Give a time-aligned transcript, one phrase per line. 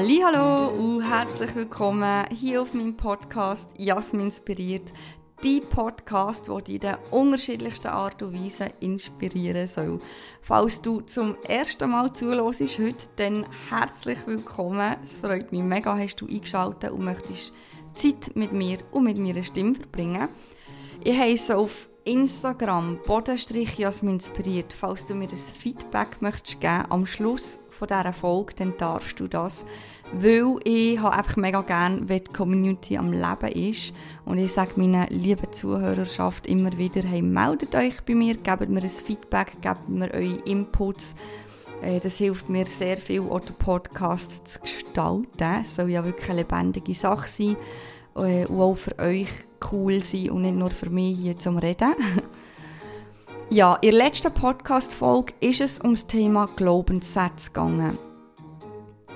[0.00, 4.92] Hallo und herzlich willkommen hier auf meinem Podcast Jasmin inspiriert.
[5.42, 9.98] Die Podcast, der dich in der unterschiedlichsten Art und Weise inspirieren soll.
[10.40, 14.98] Falls du zum ersten Mal zuhörst heute, dann herzlich willkommen.
[15.02, 17.52] Es freut mich mega, hast du eingeschaltet und möchtest
[17.94, 20.28] Zeit mit mir und mit meiner Stimme verbringen.
[21.02, 24.72] Ich heiße auf Instagram Bodenstrich Jasmin inspiriert.
[24.72, 29.28] Falls du mir ein Feedback möchtest geben am Schluss von dieser Folge, dann darfst du
[29.28, 29.66] das,
[30.12, 33.92] weil ich habe einfach mega gerne, wenn die Community am Leben ist
[34.24, 38.82] und ich sage meiner lieben Zuhörerschaft immer wieder, hey, meldet euch bei mir, gebt mir
[38.82, 41.14] ein Feedback, gebt mir eure Inputs.
[41.82, 45.60] Äh, das hilft mir sehr viel, auch den Podcast zu gestalten.
[45.60, 47.56] Es soll ja wirklich eine lebendige Sache sein
[48.16, 49.28] äh, und auch für euch
[49.72, 51.94] cool sein und nicht nur für mich hier zum Reden.
[53.50, 57.98] ja, in der letzten Podcast-Folge ist es um das Thema Glaubenssätze gegangen.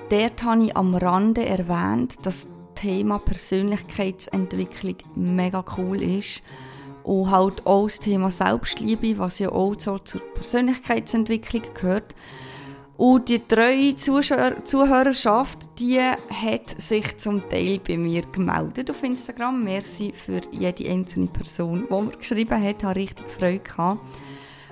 [0.09, 6.41] Dort habe ich am Rande erwähnt, dass das Thema Persönlichkeitsentwicklung mega cool ist
[7.03, 12.15] und halt auch das Thema Selbstliebe, was ja auch so zur Persönlichkeitsentwicklung gehört.
[13.03, 19.61] Und die treue Zuhörerschaft, die hat sich zum Teil bei mir gemeldet auf Instagram.
[19.61, 22.81] Merci für jede einzelne Person, die mir geschrieben hat.
[22.81, 23.99] Ich richtig Freude gehabt.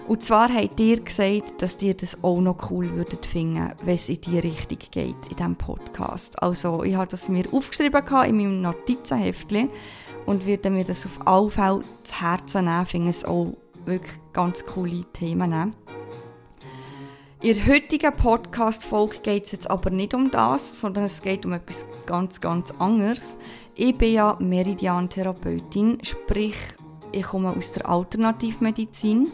[0.08, 4.08] Und zwar habt ihr gesagt, dass ihr das auch noch cool würdet finden, wenn es
[4.08, 6.42] in die Richtung geht in diesem Podcast.
[6.42, 9.70] Also ich habe das mir aufgeschrieben in meinem Notizenheftchen
[10.26, 12.84] und würde mir das auf alle Fälle zu Herzen nehmen.
[12.84, 15.50] Ich finde es auch wirklich ganz coole Themen.
[15.50, 16.01] Nehmen.
[17.44, 21.54] In der heutigen Podcast-Folge geht es jetzt aber nicht um das, sondern es geht um
[21.54, 23.40] etwas ganz, ganz anderes.
[23.74, 26.56] Ich bin ja Meridian-Therapeutin, sprich,
[27.12, 29.32] ich komme aus der Alternativmedizin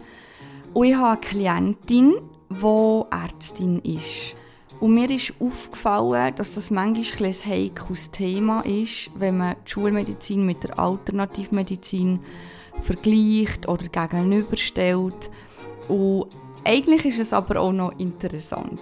[0.74, 2.14] und ich habe eine Klientin,
[2.50, 4.36] die Ärztin ist.
[4.80, 10.46] Und mir ist aufgefallen, dass das manchmal ein heikles Thema ist, wenn man die Schulmedizin
[10.46, 12.22] mit der Alternativmedizin
[12.84, 15.30] vergleicht oder gegenüberstellt.
[15.90, 16.28] Und
[16.68, 18.82] eigentlich ist es aber auch noch interessant.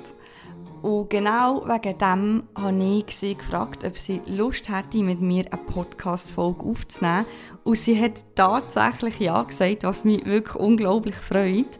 [0.82, 5.62] Und genau wegen dem habe ich sie gefragt, ob sie Lust hätte, mit mir eine
[5.62, 7.26] Podcast-Folge aufzunehmen.
[7.64, 11.80] Und sie hat tatsächlich Ja gesagt, was mich wirklich unglaublich freut.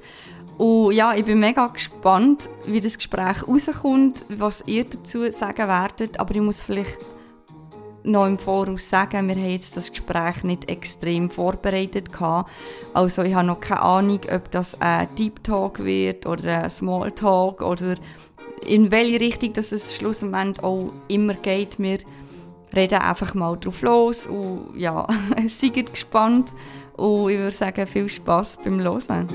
[0.58, 6.20] Und ja, ich bin mega gespannt, wie das Gespräch rauskommt, was ihr dazu sagen werdet.
[6.20, 6.98] Aber ich muss vielleicht
[8.06, 12.50] noch im Voraus sagen, wir haben jetzt das Gespräch nicht extrem vorbereitet gehabt.
[12.94, 17.12] Also ich habe noch keine Ahnung, ob das ein Deep Talk wird oder ein Small
[17.12, 17.96] Talk oder
[18.66, 21.80] in welche Richtung das es schlussendlich auch immer geht.
[21.80, 22.00] Wir
[22.76, 25.08] reden einfach mal drauf los und ja,
[25.48, 26.54] seid gespannt
[26.98, 29.28] und ich würde sagen, viel Spaß beim Hören.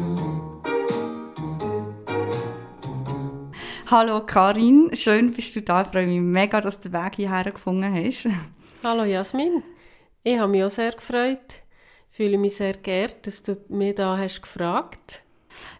[3.90, 5.82] Hallo Karin, schön bist du da.
[5.82, 8.28] Ich freue mich mega, dass du den Weg hierher gefunden hast.
[8.82, 9.62] Hallo Jasmin,
[10.22, 11.38] ich habe mich auch sehr gefreut.
[12.10, 15.22] Ich fühle mich sehr geehrt, dass du mich da hast gefragt.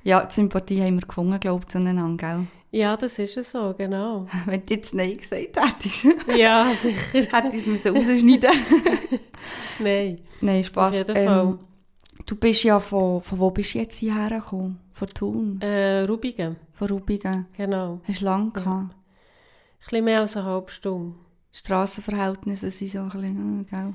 [0.02, 2.46] Ja, die Sympathie haben wir gefunden, glaube ich, zueinander, gell?
[2.70, 4.26] Ja, das ist es so, genau.
[4.44, 6.04] Wenn du jetzt Nein gesagt hättest.
[6.36, 7.26] ja, sicher.
[7.32, 8.50] Hätte ich es rausschneiden
[9.78, 10.20] Nein.
[10.42, 10.88] Nein, Spaß.
[10.88, 11.46] Auf jeden Fall.
[11.46, 11.58] Ähm,
[12.26, 14.78] du bist ja von, von wo bist du jetzt hierher gekommen?
[14.92, 15.60] Von Thun?
[15.62, 16.56] Äh, Rubigen.
[16.74, 17.46] Von Rubigen?
[17.56, 18.00] Genau.
[18.06, 18.60] Hast du lange ja.
[18.60, 18.92] gehabt?
[18.92, 18.94] Ein
[19.78, 21.14] bisschen mehr als eine halbe Stunde.
[21.52, 23.94] Strassenverhältnisse sind so ein bisschen, hm, gell?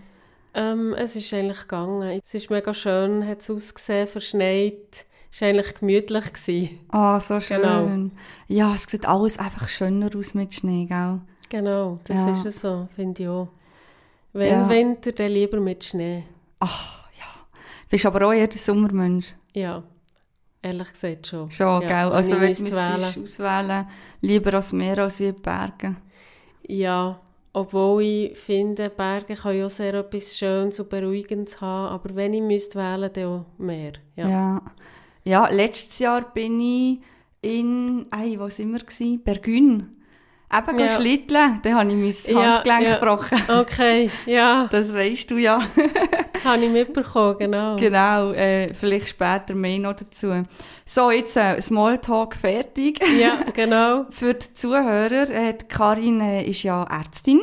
[0.53, 2.21] Ähm, es ist eigentlich gegangen.
[2.23, 5.05] Es ist mega schön, hat es ausgesehen, verschneit.
[5.31, 6.33] Es war eigentlich gemütlich.
[6.33, 6.79] Gewesen.
[6.89, 7.61] Ah, so schön.
[7.61, 8.11] Genau.
[8.47, 11.19] Ja, es sieht alles einfach schöner aus mit Schnee, gell?
[11.49, 12.33] Genau, das ja.
[12.33, 13.49] ist es so, finde ich auch.
[14.31, 14.69] Wenn ja.
[14.69, 16.23] Winter, dann lieber mit Schnee.
[16.59, 17.25] Ach, ja.
[17.89, 19.35] Bist aber auch eher der Sommermensch?
[19.53, 19.83] Ja,
[20.61, 21.51] ehrlich gesagt schon.
[21.51, 22.13] Schon, ja, gell?
[22.13, 23.23] Also wenn du wählen.
[23.23, 23.87] auswählen,
[24.21, 25.97] lieber als Meer als wie Berge?
[26.67, 27.19] Ja,
[27.55, 32.41] obwohl ich finde, Berge können ja sehr etwas Schönes und Beruhigendes haben, aber wenn ich
[32.41, 33.93] müsste wählen, dann auch mehr.
[34.17, 34.27] Ja.
[34.27, 34.61] ja.
[35.23, 36.99] Ja, letztes Jahr bin ich
[37.41, 39.23] in, ey, wo sind wir gewesen?
[39.23, 39.95] Bergün.
[40.53, 40.89] Eben ja.
[40.89, 43.41] schlitteln, dann habe ich mein Handgelenk ja, gebrochen.
[43.49, 44.67] Okay, ja.
[44.71, 45.59] Das weißt du ja.
[46.43, 47.75] habe ich mitbekommen, genau.
[47.77, 50.43] Genau, äh, vielleicht später mehr noch dazu.
[50.85, 52.99] So, jetzt äh, Smalltalk fertig.
[53.19, 54.05] Ja, genau.
[54.11, 57.41] Für die Zuhörer, äh, Karin äh, ist ja Ärztin.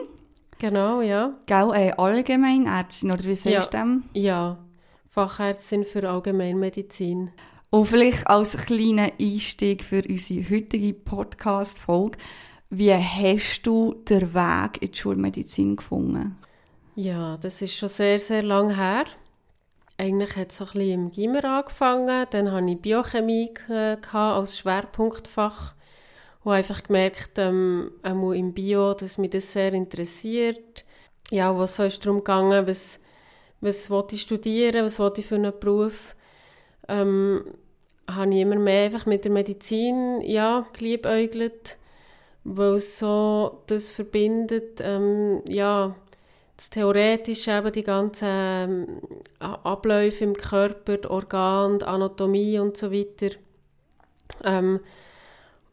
[0.59, 1.35] Genau, ja.
[1.47, 3.85] Gell, äh, Allgemeinärztin, oder wie sagst ja.
[3.85, 4.59] du Ja,
[5.09, 7.33] Fachärztin für Allgemeinmedizin.
[7.71, 12.19] Und vielleicht als kleiner Einstieg für unsere heutige Podcast-Folge.
[12.75, 16.39] Wie hast du den Weg in die Schulmedizin gefunden?
[16.95, 19.05] Ja, das ist schon sehr, sehr lang her.
[19.99, 22.27] Eigentlich hat es so ein bisschen im Gimmer angefangen.
[22.31, 23.53] Dann hatte ich Biochemie
[24.11, 25.75] als Schwerpunktfach.
[26.45, 30.87] und einfach gemerkt, ähm, auch im Bio, dass mich das sehr interessiert.
[31.31, 33.01] Ja, was so ist darum gegangen, was,
[33.61, 36.17] was wollte ich studieren, was wollte ich für einen Beruf.
[36.89, 37.45] Ähm,
[38.11, 41.77] habe ich immer mehr einfach mit der Medizin ja, geliebäugelt,
[42.45, 45.95] weil es so das verbindet, ähm, ja,
[46.57, 48.87] das Theoretische, eben die ganzen ähm,
[49.39, 53.37] Abläufe im Körper, die Organe, die Anatomie und so weiter.
[54.45, 54.81] Ähm,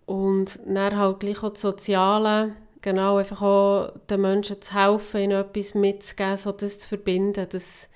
[0.05, 5.41] und dann halt gleich auch das Soziale, genau, einfach auch den Menschen zu helfen, ihnen
[5.41, 7.89] etwas mitzugeben, so das zu verbinden, das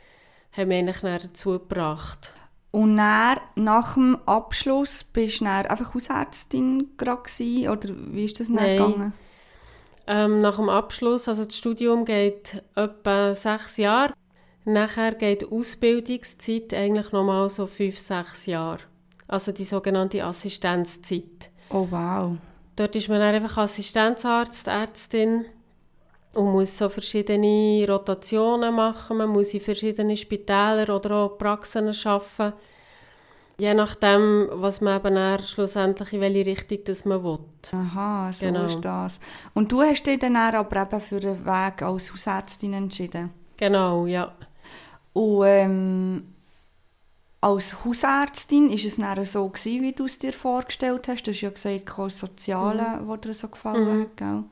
[0.51, 2.33] hat mich eigentlich dazu gebracht.
[2.73, 8.55] Und dann, nach dem Abschluss bist du einfach Hausärztin gewesen, oder wie ist das dann
[8.55, 8.77] Nein.
[8.77, 9.13] gegangen?
[10.07, 14.13] Ähm, nach dem Abschluss, also das Studium geht etwa sechs Jahre.
[14.65, 18.79] Nachher geht die Ausbildungszeit eigentlich nochmal so fünf, sechs Jahre.
[19.27, 21.51] Also die sogenannte Assistenzzeit.
[21.69, 22.37] Oh wow.
[22.75, 25.45] Dort ist man einfach Assistenzarzt, Ärztin
[26.35, 29.17] und muss so verschiedene Rotationen machen.
[29.17, 32.53] Man muss in verschiedene Spitäler oder auch Praxen arbeiten.
[33.59, 37.37] Je nachdem, was man eben schlussendlich in welche Richtung das man will.
[37.71, 38.65] Aha, so Genau.
[38.65, 39.19] ist das.
[39.53, 43.29] Und du hast dich dann aber eben für den Weg als Hausärztin entschieden.
[43.57, 44.33] Genau, ja.
[45.13, 46.33] Und ähm,
[47.41, 51.23] als Hausärztin ist es dann so gewesen, wie du es dir vorgestellt hast.
[51.27, 53.07] Du hast ja gesagt, das Soziale, Mhm.
[53.07, 54.43] was dir so gefallen hat, gell?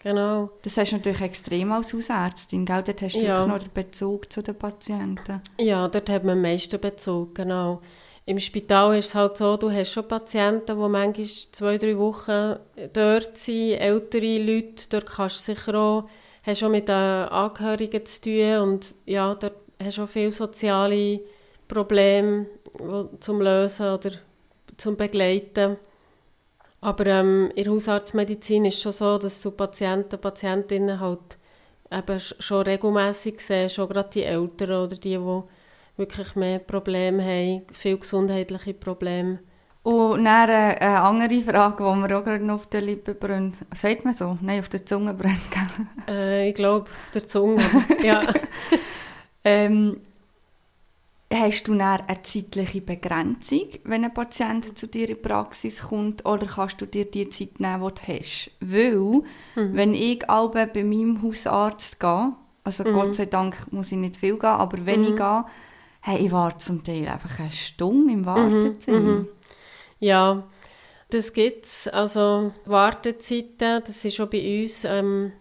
[0.00, 0.50] Genau.
[0.62, 2.82] Das hast du natürlich extrem als Hausärztin, gell?
[2.84, 3.44] Dort hast du Ja.
[3.46, 5.40] noch den Bezug zu den Patienten.
[5.60, 7.80] Ja, dort hat man am meisten Bezug, genau.
[8.24, 12.56] Im Spital ist es halt so, du hast schon Patienten, die manchmal zwei, drei Wochen
[12.92, 16.08] dort sind, ältere Leute, dort kannst du sicher auch,
[16.42, 21.20] hast auch mit den Angehörigen zu tun und ja, dort hast du auch viele soziale
[21.66, 22.46] Probleme
[23.20, 24.10] zum Lösen oder
[24.76, 25.76] zum Begleiten.
[26.80, 31.38] Aber ähm, in der Hausarztmedizin ist es schon so, dass du Patienten, Patientinnen halt
[31.90, 35.42] eben sch- schon regelmäßig siehst, schon gerade die Älteren oder die, die
[35.96, 39.40] wirklich mehr Probleme haben, viele gesundheitliche Probleme.
[39.82, 43.58] Und dann äh, eine andere Frage, die mir auch gerade noch auf der Lippe brennt.
[43.74, 44.36] Sagt man so?
[44.42, 45.38] Nein, auf der Zunge brennt?
[46.08, 47.62] Äh, ich glaube, auf der Zunge.
[48.02, 48.22] ja.
[49.44, 50.00] Ähm,
[51.32, 56.46] hast du eine zeitliche Begrenzung, wenn ein Patient zu dir in die Praxis kommt, oder
[56.46, 58.50] kannst du dir die Zeit nehmen, die du hast?
[58.60, 59.22] Weil,
[59.54, 62.32] wenn ich alle bei meinem Hausarzt gehe,
[62.64, 65.44] also Gott sei Dank muss ich nicht viel gehen, aber wenn ich gehe,
[66.00, 69.26] hey, ich warte zum Teil einfach eine Stunde im Wartezimmer.
[70.00, 70.44] ja,
[71.10, 71.88] das gibt es.
[71.88, 75.32] Also Wartezeiten, das ist schon bei uns ähm,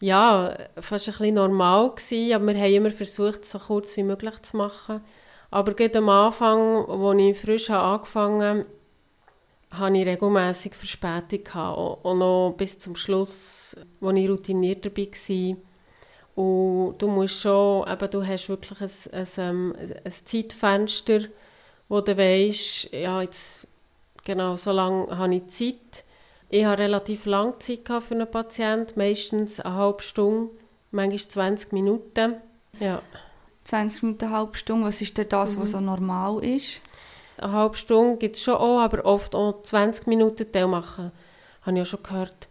[0.00, 4.02] ja, fast ein bisschen normal gewesen, aber wir haben immer versucht, es so kurz wie
[4.02, 5.02] möglich zu machen.
[5.50, 8.66] Aber gerade am Anfang, als ich frisch angefangen habe,
[9.70, 11.44] hatte ich regelmässig Verspätung.
[11.44, 11.78] Gehabt.
[11.78, 15.56] Auch noch bis zum Schluss, als ich routiniert war.
[16.36, 21.20] Und du musst schon, eben, du hast wirklich ein, ein, ähm, ein Zeitfenster,
[21.88, 23.66] wo du weisst, ja, jetzt,
[24.24, 26.04] genau, so lange habe ich Zeit.
[26.50, 30.50] Ich hatte relativ lange Zeit für einen Patienten, meistens eine halbe Stunde,
[30.90, 32.34] manchmal 20 Minuten.
[32.80, 33.02] Ja,
[33.64, 36.80] 20 Minuten, eine halbe Stunde, was ist denn das, was so normal ist?
[37.40, 41.12] eine halbe Stunde gibt es schon auch, aber oft auch 20 Minuten Teil machen.
[41.62, 42.48] Habe ich auch schon gehört,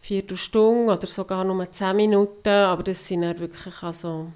[0.00, 4.32] Viertelstunde oder sogar nur 10 Minuten, aber das sind dann wirklich, also,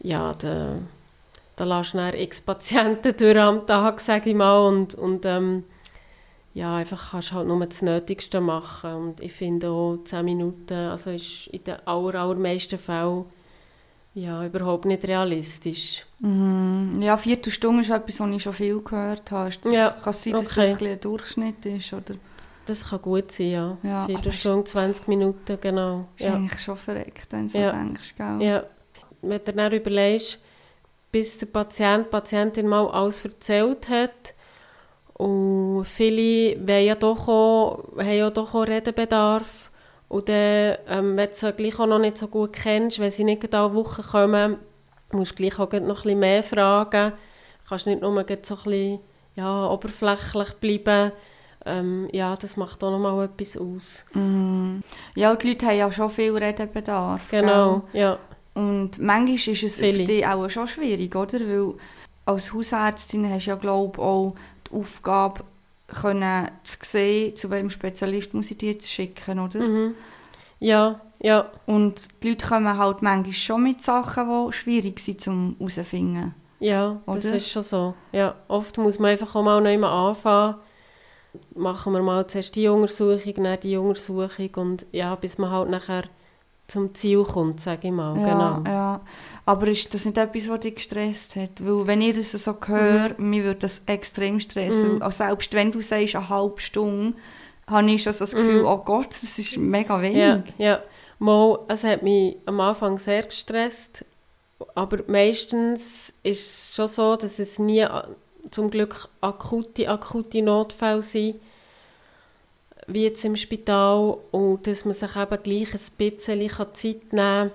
[0.00, 0.76] ja, da,
[1.56, 5.64] da lässt du dann x Patienten durch am Tag, sage ich mal, und, und ähm,
[6.56, 11.10] ja, einfach kannst halt nur das Nötigste machen und ich finde auch 10 Minuten, also
[11.10, 13.26] ist in den aller, allermeisten Fällen
[14.14, 16.06] ja, überhaupt nicht realistisch.
[16.20, 16.98] Mhm.
[17.02, 19.50] Ja, Viertelstunde ist etwas, was ich schon viel gehört habe.
[19.62, 20.54] Das, Ja, kann es sein, dass okay.
[20.56, 21.92] das ein, bisschen ein Durchschnitt ist?
[21.92, 22.14] Oder?
[22.64, 23.76] Das kann gut sein, ja.
[23.82, 26.08] Ja, Viertelstunde, 20 Minuten, genau.
[26.16, 26.36] ist Ja.
[26.36, 27.70] eigentlich schon verreckt, wenn du so Ja.
[27.72, 28.42] denkst, gell?
[28.42, 28.62] ja.
[29.20, 30.40] Wenn du dann überlegst,
[31.12, 34.32] bis der Patient, die Patientin mal alles erzählt hat
[35.16, 39.70] und viele wollen ja doch auch, haben ja doch auch Redebedarf
[40.08, 43.24] und dann, ähm, wenn du sie gleich auch noch nicht so gut kennst, wenn sie
[43.24, 44.58] nicht gerade alle Wochen kommen,
[45.12, 47.12] musst du gleich auch noch ein bisschen mehr fragen.
[47.12, 49.00] Du kannst nicht nur so ein bisschen
[49.34, 51.12] ja, oberflächlich bleiben.
[51.64, 54.04] Ähm, ja, das macht auch noch mal etwas aus.
[54.12, 54.82] Mhm.
[55.14, 57.30] Ja, die Leute haben ja schon viel Redebedarf.
[57.30, 58.00] Genau, Gell?
[58.02, 58.18] ja.
[58.54, 60.04] Und manchmal ist es für Viele.
[60.04, 61.40] dich auch schon schwierig, oder?
[61.40, 61.74] Weil
[62.24, 64.34] als Hausärztin hast du ja, glaube ich, auch
[64.70, 65.44] die Aufgabe,
[65.86, 69.60] können zu sehen, zu welchem Spezialist muss ich dich jetzt schicken, oder?
[69.60, 69.94] Mhm.
[70.58, 71.50] Ja, ja.
[71.66, 76.34] Und die Leute kommen halt manchmal schon mit Sachen, die schwierig sind zum herausfinden.
[76.58, 77.36] Ja, das Oder?
[77.36, 77.94] ist schon so.
[78.12, 80.56] Ja, oft muss man einfach auch mal noch anfangen.
[81.54, 86.04] machen wir mal zuerst die Untersuchung, dann die Untersuchung und ja, bis man halt nachher
[86.68, 88.18] zum Ziel kommt, sage ich mal.
[88.20, 88.24] Ja,
[88.60, 88.70] genau.
[88.70, 89.00] ja.
[89.44, 91.64] Aber ist das nicht etwas, was dich gestresst hat?
[91.64, 93.30] Weil wenn ich das so höre, Mhm.
[93.30, 95.00] mir würde das extrem stressen.
[95.00, 97.16] Also selbst wenn du sagst, eine halbe Stunde,
[97.68, 100.14] habe ich schon so das Gefühl, oh Gott, das ist mega wenig.
[100.16, 100.20] Mhm.
[100.20, 100.80] Ja, ja.
[101.18, 104.04] Mal, es hat mich am Anfang sehr gestresst,
[104.74, 107.86] aber meistens ist es schon so, dass es nie
[108.50, 111.36] zum Glück akute, akute Notfälle sind,
[112.86, 117.50] wie jetzt im Spital, und dass man sich eben gleich ein bisschen Zeit nehmen kann.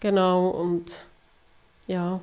[0.00, 1.06] Genau, und
[1.86, 2.20] ja,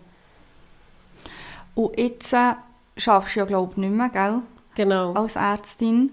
[1.76, 2.54] Und jetzt äh,
[2.98, 4.42] schaffst du ja, glaube ich, nicht mehr, gell?
[4.76, 5.14] genau.
[5.14, 6.12] als Ärztin.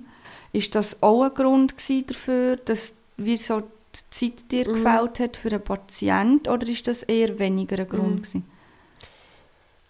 [0.52, 1.74] Ist das auch ein Grund
[2.10, 4.74] dafür, dass wie so die Zeit dir Mhm.
[4.74, 8.22] gefällt hat für einen Patienten oder ist das eher weniger ein Grund Mhm.
[8.22, 8.44] gewesen?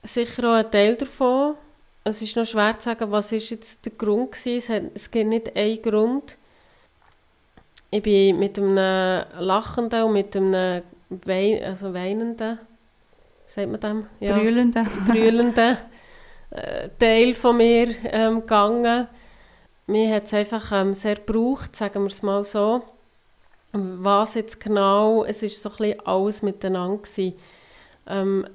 [0.04, 1.54] Sicher auch ein Teil davon.
[2.06, 4.58] Es ist noch schwer zu sagen, was ist jetzt der Grund gewesen.
[4.58, 6.36] Es, hat, es gibt nicht einen Grund.
[7.90, 12.58] Ich bin mit einem lachenden und mit einem Wein, also weinenden,
[13.46, 14.06] sagt man dem?
[14.20, 14.84] Brüllende.
[15.06, 15.78] brüllenden
[16.50, 19.08] äh, Teil von mir ähm, gegangen.
[19.86, 22.82] Mir hat es einfach ähm, sehr gebraucht, sagen wir es mal so.
[23.72, 27.34] Was jetzt genau, es ist so ein bisschen alles miteinander gewesen.
[28.06, 28.46] Ähm,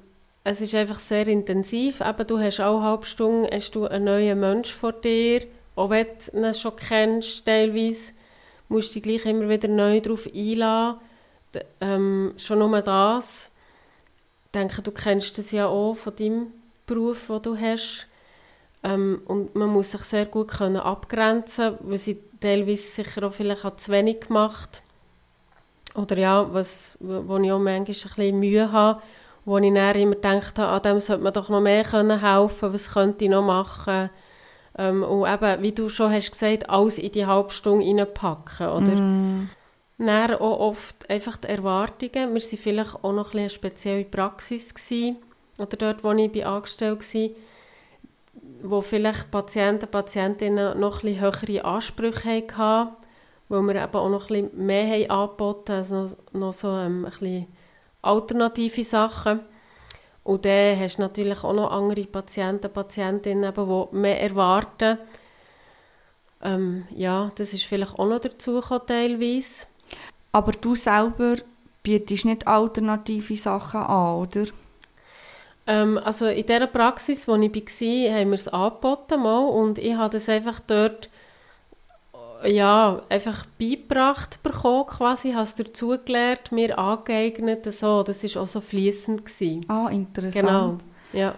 [0.44, 2.00] es ist einfach sehr intensiv.
[2.00, 5.46] Eben, du hast auch eine halbe Stunde hast du einen neuen Mensch vor dir.
[5.76, 8.12] Auch wenn du ihn schon kennst, teilweise,
[8.68, 11.00] musst du dich gleich immer wieder neu darauf einladen.
[11.80, 13.50] Ähm, schon nur das.
[14.46, 16.46] Ich denke, du kennst das ja auch von deinem
[16.86, 18.06] Beruf, den du hast.
[18.82, 23.78] Ähm, und man muss sich sehr gut können abgrenzen weil sie teilweise sicher auch vielleicht
[23.78, 24.82] zu wenig gemacht
[25.94, 29.02] Oder ja, was, wo ich auch manchmal ein bisschen Mühe habe,
[29.44, 32.72] wo ich dann immer gedacht habe, an dem sollte man doch noch mehr können helfen
[32.72, 34.10] was könnte ich noch machen.
[34.78, 38.94] Ähm, und eben, wie du schon hast gesagt, alles in die halbe Stunde reinpacken, oder?
[38.94, 39.48] Mm.
[39.98, 42.34] Dann auch oft einfach die Erwartungen.
[42.34, 45.16] Wir waren vielleicht auch noch ein eine spezielle Praxis gewesen,
[45.58, 47.30] oder dort, wo ich angestellt war,
[48.62, 52.96] wo vielleicht Patienten, Patientinnen noch ein höhere Ansprüche hatten,
[53.48, 57.04] weil wir eben auch noch ein bisschen mehr haben angeboten also noch, noch so ähm,
[57.04, 57.46] ein bisschen
[58.02, 59.40] alternative Sachen.
[60.22, 64.98] Und dann hast du natürlich auch noch andere Patienten, Patientinnen, die mehr erwarten.
[66.42, 69.66] Ähm, ja, das ist vielleicht auch noch dazu gekommen, teilweise.
[70.32, 71.36] Aber du selber
[71.82, 74.44] bietest nicht alternative Sachen an, oder?
[75.66, 79.94] Ähm, also in dieser Praxis, wo ich war, haben wir es angeboten mal, und ich
[79.94, 81.09] habe das einfach dort
[82.46, 88.02] ja, einfach beigebracht bekommen, quasi, habe es dazugelernt, mir angeeignet, so.
[88.02, 89.24] das war auch so fließend.
[89.24, 89.64] gewesen.
[89.68, 90.34] Ah, interessant.
[90.46, 90.78] Genau,
[91.12, 91.34] ja.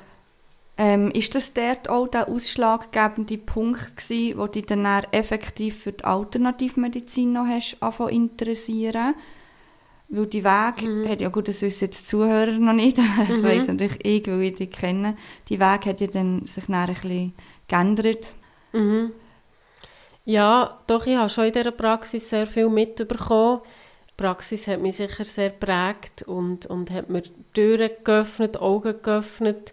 [0.78, 6.04] Ähm, ist das dort auch der ausschlaggebende Punkt gewesen, wo dich dann effektiv für die
[6.04, 7.76] Alternativmedizin noch hast
[8.10, 9.14] interessieren?
[10.08, 11.08] Weil die Weg, Mhm.
[11.08, 12.96] hat ja gut, das wissen jetzt die Zuhörer noch nicht,
[13.28, 13.42] das Mhm.
[13.42, 15.16] weiss natürlich ich, weil ich dich kenne.
[15.48, 17.34] Die Weg hat ja dann sich dann ein bisschen
[17.68, 18.28] geändert.
[18.72, 19.12] Mhm.
[20.24, 23.60] Ja, doch, ich habe schon in dieser Praxis sehr viel mitbekommen.
[24.10, 27.22] Die Praxis hat mich sicher sehr geprägt und, und hat mir
[27.54, 29.72] Türen geöffnet, Augen geöffnet.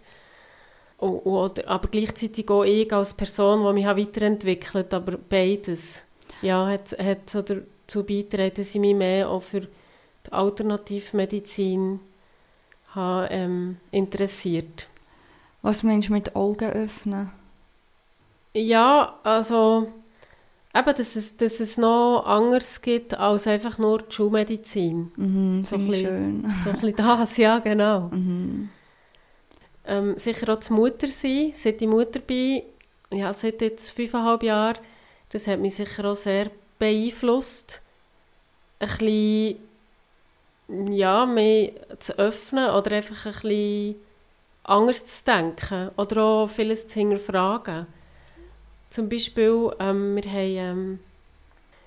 [0.98, 6.04] Und, oder, aber gleichzeitig auch ich als Person, die mich weiterentwickelt aber beides
[6.42, 12.00] ja, hat, hat so dazu beigetragen, dass ich mich mehr auch für die Alternativmedizin
[12.96, 14.88] habe, ähm, interessiert.
[15.62, 17.32] Was meinst du mit Augen öffnen?
[18.54, 19.88] Ja, also
[20.76, 25.12] eben, dass es, dass es noch anders gibt als einfach nur die Schulmedizin.
[25.16, 26.54] Mhm, So ein schön.
[26.64, 28.10] So ein bisschen das, ja, genau.
[28.12, 28.70] Mhm.
[29.86, 32.62] Ähm, sicher auch das Mutter sein, seit ich Mutter bin,
[33.12, 34.78] ja, seit jetzt fünfeinhalb Jahren,
[35.32, 37.82] das hat mich sicher auch sehr beeinflusst.
[38.80, 39.58] Ein bisschen,
[40.92, 43.96] ja, mehr zu öffnen oder einfach ein bisschen
[44.64, 47.88] anders zu denken oder auch vieles zu hinterfragen.
[48.90, 51.00] Zum Beispiel, ähm, wir haben, ähm,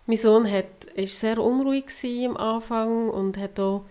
[0.06, 1.86] mein Sohn hat, ist sehr unruhig
[2.26, 3.84] am Anfang und hat auch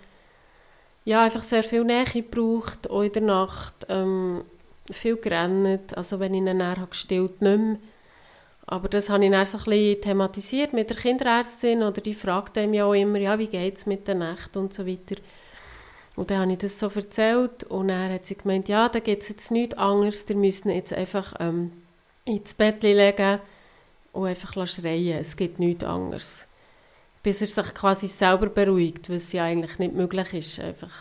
[1.03, 4.44] ja, einfach sehr viel Nähe gebraucht, auch in der Nacht, ähm,
[4.89, 7.77] viel gerannt, also wenn ich ihn dann habe gestillt, nicht mehr.
[8.68, 12.58] Aber das habe ich dann so ein bisschen thematisiert mit der Kinderärztin oder die fragt
[12.58, 15.15] einem ja auch immer, ja, wie geht es mit der Nacht und so weiter.
[16.15, 19.24] Und dann habe ich das so erzählt und dann hat sie gemeint, ja, da gibt
[19.24, 21.72] es jetzt nichts anderes, ihr müsst jetzt einfach ähm,
[22.25, 23.40] ins Bett legen
[24.13, 26.46] und einfach schreien, es gibt nichts anderes.
[27.24, 30.60] Bis er sich quasi selber beruhigt, was ja eigentlich nicht möglich ist.
[30.60, 30.92] Einfach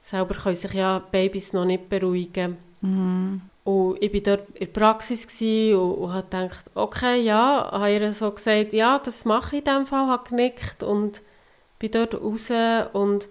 [0.00, 2.56] selber können sich ja Babys noch nicht beruhigen.
[2.80, 3.42] Mhm.
[3.64, 8.12] Und ich war dort in der Praxis und, und habe gedacht, okay, ja, habe ihr
[8.12, 11.20] so gesagt, ja, das mache ich in diesem Fall, habe genickt und
[11.78, 12.50] bin dort raus
[12.92, 13.28] und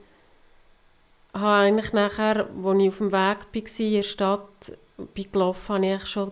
[1.34, 4.78] habe eigentlich nachher, als ich auf dem Weg war in der Stadt,
[5.14, 6.32] bin gelaufen, habe ich schon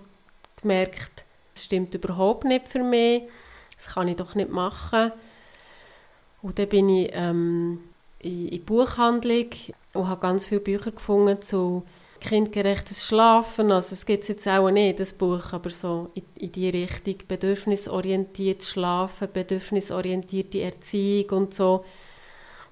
[0.62, 3.24] gemerkt, das stimmt überhaupt nicht für mich,
[3.76, 5.12] das kann ich doch nicht machen.
[6.42, 7.80] Und dann bin ich ähm,
[8.20, 9.50] in die Buchhandlung
[9.94, 11.84] und habe ganz viele Bücher gefunden zu
[12.20, 13.72] kindgerechtes Schlafen.
[13.72, 18.64] Also es gibt jetzt auch nicht, das Buch, aber so in, in die Richtung bedürfnisorientiert
[18.64, 21.86] Schlafen, bedürfnisorientierte Erziehung und so.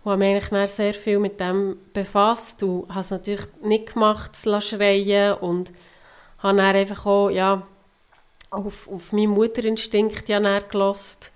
[0.04, 4.36] Und habe mich eigentlich sehr viel mit dem befasst und habe es natürlich nicht gemacht,
[4.36, 5.74] zu schreien und
[6.40, 7.66] habe dann einfach auch, ja,
[8.56, 11.32] auf, auf meinen Mutterinstinkt ja gelost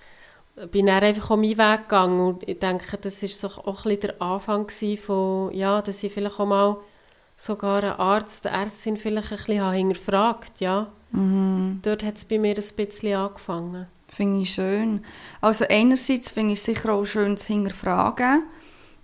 [0.67, 3.95] bin dann einfach auch meinen Weg gegangen und ich denke, das war so auch ein
[3.95, 6.77] bisschen der Anfang von, ja, dass ich vielleicht auch mal
[7.37, 10.87] sogar einen Arzt, eine Ärztin vielleicht ein bisschen hinterfragt, ja.
[11.11, 11.79] Mhm.
[11.81, 13.87] Dort hat es bei mir ein bisschen angefangen.
[14.07, 15.05] Finde ich schön.
[15.39, 18.43] Also einerseits finde ich es sicher auch schön zu hinterfragen,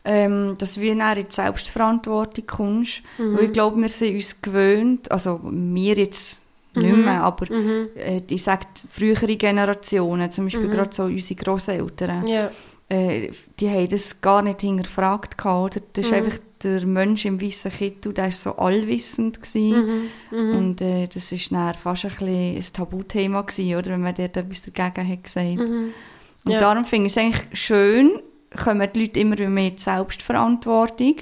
[0.03, 3.01] ähm, dass wir in die Selbstverantwortung kommst.
[3.17, 3.38] Mhm.
[3.38, 6.45] Weil ich glaube, wir sind uns gewöhnt, also wir jetzt
[6.75, 7.05] nicht mhm.
[7.05, 7.89] mehr, aber mhm.
[7.96, 10.72] äh, ich sage frühere Generationen, zum Beispiel mhm.
[10.72, 12.50] gerade so unsere Großeltern, ja.
[12.89, 15.82] äh, die haben das gar nicht hinterfragt oder?
[15.94, 16.17] Das ist mhm.
[16.17, 20.10] einfach der Mensch im weißen Kittel, der war so allwissend gewesen.
[20.32, 20.38] Mhm.
[20.38, 20.58] Mhm.
[20.58, 24.38] und äh, das ist dann fast ein, bisschen ein Tabuthema gewesen, oder, wenn man dort
[24.38, 25.60] etwas dagegen hat gesagt.
[25.60, 26.60] Und ja.
[26.60, 28.22] darum finde ich es eigentlich schön,
[28.55, 31.15] kommen die Leute immer mehr in die Selbstverantwortung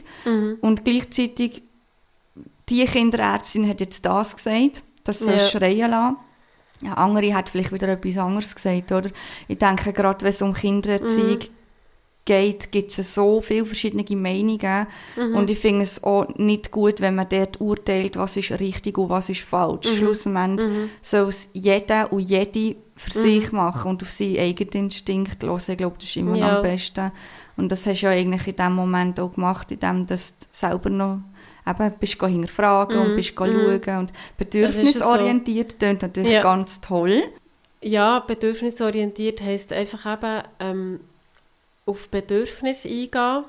[0.61, 1.63] und gleichzeitig
[2.69, 5.39] die Kinderärztin hat jetzt das gesagt dass sie ja.
[5.39, 6.17] schreien lassen.
[6.81, 9.09] Ja, andere hat vielleicht wieder etwas anderes gesagt, oder?
[9.47, 11.49] Ich denke, gerade wenn es um Kindererziehung mhm.
[12.25, 14.87] geht, gibt es so viele verschiedene Meinungen.
[15.15, 15.35] Mhm.
[15.35, 19.09] Und ich finde es auch nicht gut, wenn man dort urteilt, was ist richtig und
[19.09, 19.87] was ist falsch.
[19.87, 19.97] Mhm.
[19.97, 20.89] Schlussendlich mhm.
[21.01, 23.23] soll es jeder und jede für mhm.
[23.23, 25.61] sich machen und auf seinen eigenen Instinkt hören.
[25.65, 26.57] Ich glaube, das ist immer ja.
[26.57, 27.11] am besten.
[27.55, 30.15] Und das hast du ja eigentlich in dem Moment auch gemacht, indem du
[30.51, 31.19] selber noch
[31.67, 33.37] eben bist du hinterfragen mm, und bist mm.
[33.37, 35.87] schauen und bedürfnisorientiert so.
[35.87, 36.43] natürlich ja.
[36.43, 37.23] ganz toll.
[37.81, 40.99] Ja, bedürfnisorientiert heisst einfach eben ähm,
[41.85, 43.43] auf Bedürfnis eingehen,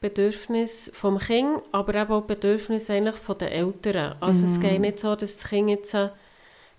[0.00, 4.16] Bedürfnis vom Kind, aber eben auch Bedürfnis eigentlich von den Eltern.
[4.20, 4.50] Also mm.
[4.50, 6.10] es geht nicht so, dass das Kind jetzt äh,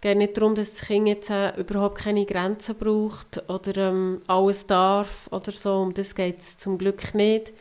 [0.01, 4.67] geht nicht darum, dass das Kind jetzt äh, überhaupt keine Grenzen braucht oder ähm, alles
[4.67, 5.81] darf oder so.
[5.81, 7.53] Um das geht es zum Glück nicht.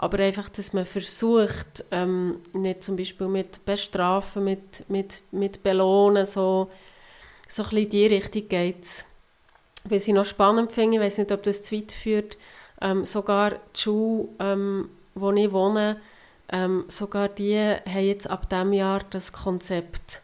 [0.00, 6.24] Aber einfach, dass man versucht, ähm, nicht zum Beispiel mit Bestrafen, mit, mit, mit Belohnen,
[6.24, 6.70] so,
[7.48, 9.04] so ein bisschen in die Richtung geht
[9.84, 12.38] Was ich noch spannend finde, ich weiß nicht, ob das zu weit führt,
[12.80, 16.00] ähm, sogar die Schule, ähm, wo ich wohne,
[16.48, 20.22] ähm, sogar die haben jetzt ab diesem Jahr das Konzept.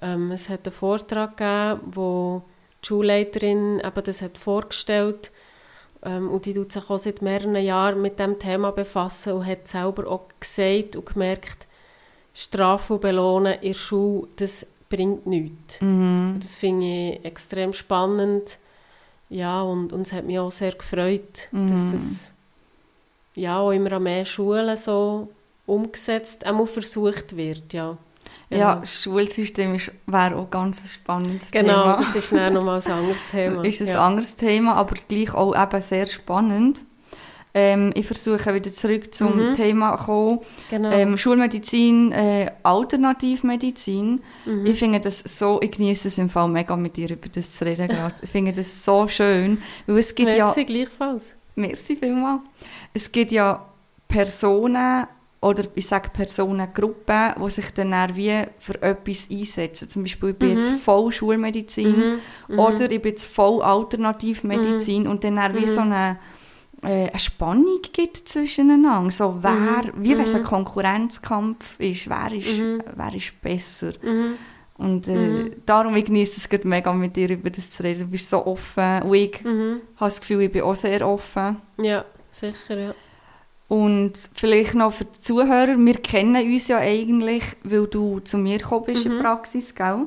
[0.00, 2.42] Ähm, es hat einen Vortrag gegeben, wo
[2.82, 5.41] die Schulleiterin eben das hat vorgestellt hat
[6.04, 9.68] ähm, und die tut sich auch seit mehreren Jahren mit dem Thema befassen und hat
[9.68, 11.66] selber auch gesagt und gemerkt,
[12.34, 15.80] Strafen und Belohnen in der Schule, das bringt nichts.
[15.80, 16.38] Mhm.
[16.40, 18.58] Das finde ich extrem spannend.
[19.28, 21.68] Ja, und, und es hat mich auch sehr gefreut, mhm.
[21.68, 22.32] dass das
[23.34, 25.28] ja, auch immer an mehr Schulen so
[25.66, 27.96] umgesetzt, auch versucht wird, ja.
[28.50, 31.96] Ja, das Schulsystem wäre auch ganz ein spannendes genau, Thema.
[31.96, 33.64] Genau, das ist dann nochmal ein anderes Thema.
[33.64, 34.06] ist ein ja.
[34.06, 36.82] anderes Thema, aber gleich auch eben sehr spannend.
[37.54, 39.54] Ähm, ich versuche wieder zurück zum mhm.
[39.54, 40.38] Thema zu kommen.
[40.70, 40.90] Genau.
[40.90, 44.22] Ähm, Schulmedizin, äh, Alternativmedizin.
[44.46, 44.66] Mhm.
[44.66, 47.64] Ich finde das so, ich genieße es im Fall mega mit dir über das zu
[47.64, 48.14] reden gerade.
[48.22, 49.62] ich finde das so schön.
[49.86, 51.34] Weil es gibt Merci ja, gleichfalls.
[51.54, 52.40] Merci vielmals.
[52.94, 53.66] Es gibt ja
[54.08, 55.06] Personen,
[55.42, 59.88] oder ich sage Personengruppen, die sich dann wie für etwas einsetzen.
[59.88, 60.56] Zum Beispiel, ich bin mhm.
[60.56, 62.54] jetzt voll Schulmedizin mhm.
[62.54, 62.58] mhm.
[62.60, 65.10] oder ich bin jetzt voll Alternativmedizin mhm.
[65.10, 65.66] und dann wie mhm.
[65.66, 66.18] so eine,
[66.84, 69.10] äh, eine Spannung gibt zwischeneinander.
[69.10, 70.04] So, wer, mhm.
[70.04, 72.62] wie wenn es ein Konkurrenzkampf ist, wer ist,
[72.94, 73.92] wer ist besser.
[74.78, 78.00] Und äh, darum ich genieße es gerade mega mit dir über das zu reden.
[78.00, 81.56] Du bist so offen und ich habe das Gefühl, ich bin auch sehr offen.
[81.80, 82.94] Ja, sicher, ja.
[83.68, 88.58] Und vielleicht noch für die Zuhörer, wir kennen uns ja eigentlich, weil du zu mir
[88.58, 89.12] gekommen bist mhm.
[89.12, 90.06] in der Praxis, gell?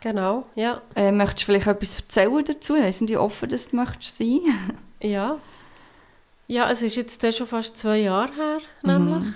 [0.00, 0.82] Genau, ja.
[0.94, 2.74] Äh, möchtest du vielleicht etwas erzählen dazu?
[2.74, 4.40] Nicht, wie offen das du möchtest sein
[5.02, 5.38] Ja.
[6.46, 9.24] Ja, es ist jetzt schon fast zwei Jahre her, nämlich.
[9.24, 9.34] Mhm.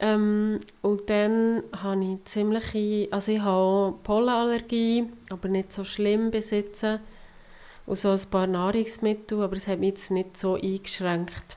[0.00, 7.00] Ähm, und dann habe ich ziemliche, also ich habe Pollenallergie, aber nicht so schlimm besitzen.
[7.86, 11.56] Und so ein paar Nahrungsmittel, aber es hat mich jetzt nicht so eingeschränkt.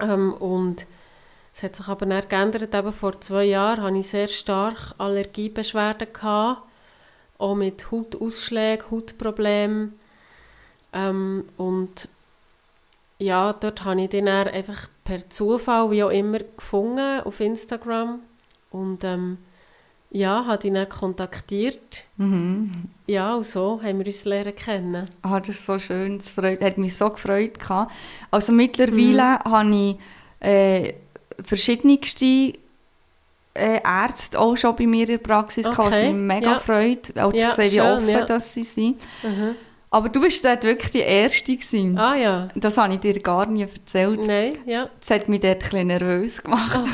[0.00, 0.86] Ähm, und
[1.54, 2.74] Es hat sich aber dann geändert.
[2.74, 6.12] Eben vor zwei Jahren hatte ich sehr stark Allergiebeschwerden.
[6.12, 6.62] Gehabt,
[7.38, 9.98] auch mit Hautausschlägen, Hautproblemen.
[10.92, 12.08] Ähm, und
[13.18, 18.20] ja, dort habe ich den einfach per Zufall, wie auch immer, gefunden auf Instagram.
[18.70, 19.38] Und ähm,
[20.14, 22.04] ja, habe ihn dann kontaktiert.
[22.18, 22.70] Mhm.
[23.06, 25.10] Ja, und so haben wir uns lernen kennen.
[25.22, 26.18] Ah, das ist so schön.
[26.18, 27.58] Das freut, hat mich so gefreut.
[27.58, 27.92] Gehabt.
[28.30, 29.50] Also mittlerweile mhm.
[29.50, 30.94] habe ich äh,
[31.42, 32.24] verschiedenste
[33.54, 35.76] äh, Ärzte auch schon bei mir in der Praxis okay.
[35.76, 36.58] gehabt, was mich mega ja.
[36.60, 37.18] freut.
[37.18, 38.24] Auch ja, zu sehen, wie offen ja.
[38.24, 39.00] dass sie sind.
[39.24, 39.56] Mhm.
[39.94, 41.96] Aber du bist dort wirklich die Erste gewesen.
[41.96, 42.48] Ah ja.
[42.56, 44.26] Das habe ich dir gar nie erzählt.
[44.26, 44.90] Nein, ja.
[44.98, 46.80] Das hat mich dort ein bisschen nervös gemacht.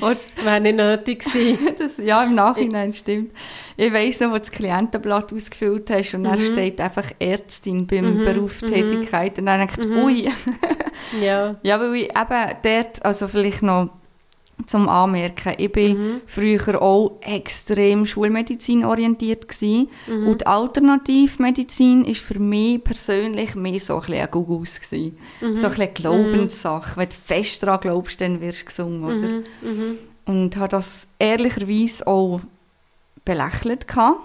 [0.00, 0.08] Oh.
[0.08, 1.74] Das wäre nicht nötig gewesen.
[1.78, 3.32] das, ja, im Nachhinein ich, stimmt.
[3.76, 6.24] Ich weiss noch, wo du das Klientenblatt ausgefüllt hast und mhm.
[6.24, 8.24] dann steht einfach Ärztin beim mhm.
[8.24, 9.40] Berufstätigkeit mhm.
[9.40, 10.04] und dann denkt mhm.
[10.04, 10.30] ui.
[11.20, 11.56] ja.
[11.62, 13.90] Ja, weil ich eben dort, also vielleicht noch
[14.64, 15.54] zum Anmerken.
[15.58, 16.20] Ich war mhm.
[16.26, 19.88] früher auch extrem schulmedizinorientiert gewesen.
[20.06, 20.28] Mhm.
[20.28, 25.18] und die Alternativmedizin war für mich persönlich mehr so ein bisschen Gugus gewesen.
[25.40, 25.56] Mhm.
[25.56, 26.92] So ein bisschen Glaubenssache.
[26.92, 26.96] Mhm.
[26.96, 29.28] Wenn du fest daran glaubst, dann wirst du gesungen, oder?
[29.28, 29.44] Mhm.
[29.62, 29.98] Mhm.
[30.24, 32.40] Und habe das ehrlicherweise auch
[33.24, 34.20] belächelt gehabt.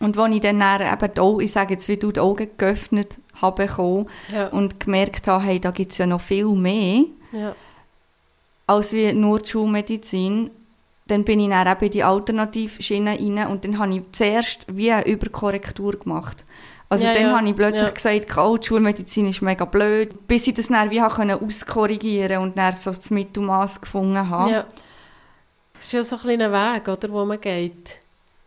[0.00, 4.06] Und als ich dann eben auch, ich sage jetzt, wie du die Augen geöffnet habe
[4.32, 4.48] ja.
[4.48, 7.54] und gemerkt habe, hey, da gibt es ja noch viel mehr, ja
[8.68, 10.50] als wie nur die Schulmedizin.
[11.08, 14.92] Dann bin ich dann eben in die Alternativschiene rein und dann habe ich zuerst wie
[14.92, 16.44] eine Überkorrektur gemacht.
[16.90, 17.36] Also ja, dann ja.
[17.36, 17.90] habe ich plötzlich ja.
[17.90, 22.56] gesagt, oh, die Schulmedizin ist mega blöd, bis ich das dann wie habe auskorrigieren und
[22.56, 24.50] dann so das Mittelmaß gefunden habe.
[24.50, 24.66] Ja.
[25.74, 27.98] Das ist ja so ein kleiner Weg, oder, wo man geht.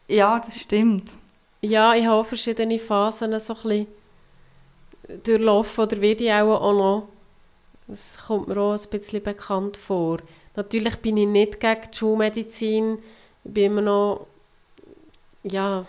[0.08, 1.12] Ja, das stimmt.
[1.62, 3.88] Ja, ich habe verschiedene Phasen so ein bisschen
[5.24, 7.08] durchlaufen oder werde ich auch noch
[7.92, 10.20] das kommt mir auch ein bisschen bekannt vor.
[10.56, 13.00] Natürlich bin ich nicht gegen die Schulmedizin.
[13.44, 14.28] Ich bin immer noch,
[15.44, 15.86] ja,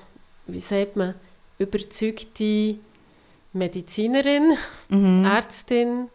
[0.47, 1.15] wie sagt man,
[1.59, 2.77] überzeugte
[3.53, 4.53] Medizinerin,
[4.89, 5.25] mhm.
[5.25, 6.09] Ärztin,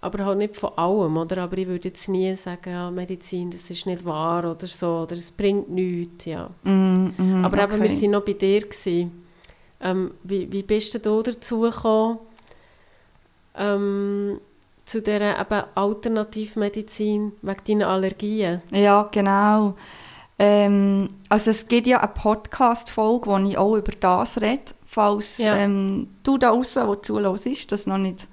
[0.00, 1.38] aber halt nicht von allem, oder?
[1.38, 5.16] Aber ich würde jetzt nie sagen, ja, Medizin, das ist nicht wahr oder so, oder
[5.16, 6.48] es bringt nichts, ja.
[6.62, 7.74] Mhm, mh, aber okay.
[7.74, 8.64] eben, wir waren noch bei dir.
[9.80, 12.18] Ähm, wie, wie bist du da dazu gekommen?
[13.56, 14.40] Ähm,
[14.84, 18.62] zu dieser eben Alternativmedizin wegen deiner Allergien.
[18.70, 19.76] Ja, genau.
[20.38, 25.56] Ähm, also es gibt ja eine Podcast-Folge, wo ich auch über das rede, falls ja.
[25.56, 28.26] ähm, du da draußen, der zuhörst, das noch nicht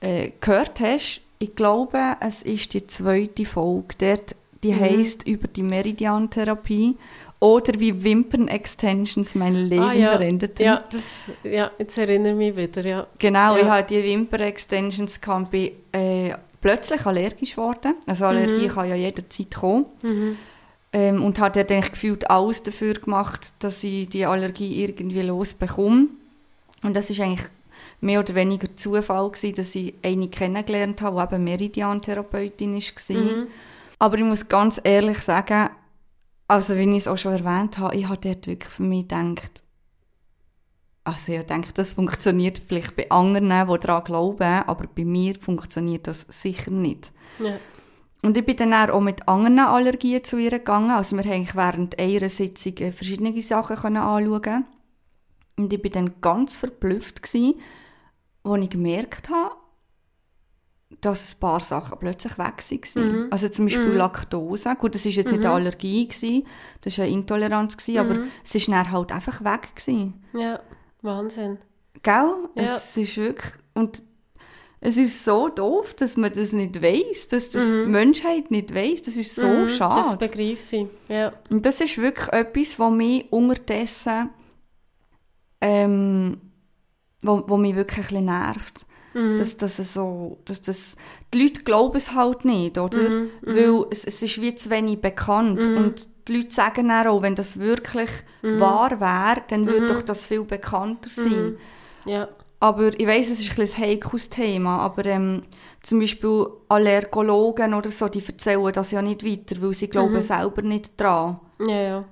[0.00, 1.22] äh, gehört hast.
[1.38, 4.80] Ich glaube, es ist die zweite Folge, dort, die mhm.
[4.80, 6.96] heisst über die Meridian-Therapie
[7.44, 10.12] oder wie Wimpern-Extensions mein Leben ah, ja.
[10.12, 10.64] verändert haben.
[10.64, 13.06] Ja, das, ja, jetzt erinnere ich mich wieder, ja.
[13.18, 13.62] Genau, ja.
[13.62, 17.96] ich hatte die Wimpern-Extensions bin äh, plötzlich allergisch geworden.
[18.06, 18.68] Also Allergie mhm.
[18.68, 19.84] kann ja jederzeit kommen.
[20.02, 20.38] Mhm.
[20.94, 26.06] Ähm, und habe dann gefühlt alles dafür gemacht, dass ich die Allergie irgendwie losbekomme.
[26.82, 27.46] Und das ist eigentlich
[28.00, 33.16] mehr oder weniger Zufall gewesen, dass ich eine kennengelernt habe, die eben Meridian-Therapeutin war.
[33.16, 33.46] Mhm.
[33.98, 35.68] Aber ich muss ganz ehrlich sagen,
[36.48, 39.64] also wie ich es auch schon erwähnt habe, ich habe dort wirklich für mich gedacht,
[41.04, 46.06] also ich denke, das funktioniert vielleicht bei anderen, die daran glauben, aber bei mir funktioniert
[46.06, 47.12] das sicher nicht.
[47.38, 47.58] Ja.
[48.22, 50.90] Und ich bin dann auch mit anderen Allergien zu ihr gegangen.
[50.90, 54.64] Also wir haben während einer Sitzung verschiedene Sachen anschauen
[55.56, 57.60] Und ich war dann ganz verblüfft, gewesen,
[58.42, 59.56] als ich gemerkt habe,
[61.04, 62.62] dass ein paar Sachen plötzlich weg
[62.96, 63.24] waren.
[63.24, 63.28] Mhm.
[63.30, 63.96] Also zum Beispiel mhm.
[63.96, 64.74] Laktose.
[64.76, 65.38] Gut, das war jetzt mhm.
[65.38, 66.46] nicht eine Allergie, gewesen,
[66.80, 68.30] das war eine Intoleranz, gewesen, aber mhm.
[68.44, 69.76] es war dann halt einfach weg.
[69.76, 70.24] Gewesen.
[70.32, 70.60] Ja,
[71.02, 71.58] Wahnsinn.
[72.02, 72.48] Gell?
[72.54, 72.62] Ja.
[72.62, 73.52] Es ist wirklich...
[73.74, 74.02] Und
[74.80, 77.84] es ist so doof, dass man das nicht weiß, dass das mhm.
[77.84, 79.02] die Menschheit nicht weiß.
[79.02, 79.96] Das ist so mhm, schade.
[79.96, 81.32] Das begreife ich, ja.
[81.50, 84.30] Und das ist wirklich etwas, was mich unterdessen...
[85.60, 86.40] Ähm,
[87.24, 88.86] wo, wo mich wirklich ein bisschen nervt.
[89.14, 89.36] Mhm.
[89.36, 90.96] Dass, dass, so, dass das,
[91.32, 92.98] die Leute glauben es halt nicht, oder?
[92.98, 93.30] Mhm.
[93.42, 93.54] mhm.
[93.56, 95.60] Weil es, es ist wie zu wenig bekannt.
[95.60, 95.76] Mhm.
[95.76, 98.10] Und die Leute sagen dann auch, wenn das wirklich
[98.42, 98.60] mhm.
[98.60, 101.56] wahr wäre, dann würde doch das viel bekannter sein.
[102.04, 102.28] Ja.
[102.60, 105.42] Aber ich weiß, es ist ein, ein heikles Thema, aber ähm,
[105.82, 110.62] zum Beispiel Allergologen oder so, die erzählen das ja nicht weiter, weil sie glauben selber
[110.62, 111.40] nicht dran.
[111.60, 112.04] Ja, ja.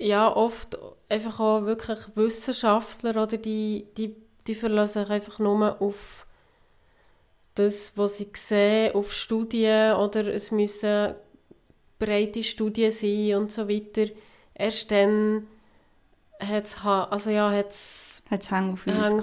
[0.00, 4.14] Ja, oft einfach auch wirklich Wissenschaftler oder die, die
[4.46, 6.26] die verlassen sich einfach nur auf
[7.54, 11.14] das, was sie sehen, auf Studien oder es müssen
[11.98, 14.12] breite Studien sein und so weiter.
[14.54, 15.46] Erst dann
[16.38, 19.16] hat es also ja, hat's Hang Hang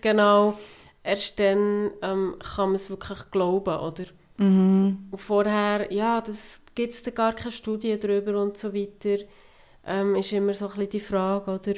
[0.00, 0.58] genau.
[1.02, 4.04] Erst dann ähm, kann man es wirklich glauben, oder?
[4.36, 5.08] Mhm.
[5.10, 9.24] Und vorher, ja, das gibt es da gar keine Studien darüber und so weiter,
[9.86, 11.74] ähm, ist immer so ein bisschen die Frage, oder?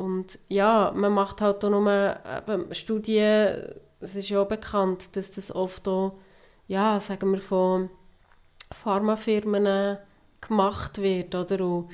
[0.00, 5.30] Und ja, man macht halt auch nur eben, Studien, es ist ja auch bekannt, dass
[5.30, 6.14] das oft auch,
[6.68, 7.90] ja, sagen wir, von
[8.72, 9.98] Pharmafirmen
[10.40, 11.62] gemacht wird, oder?
[11.62, 11.90] Und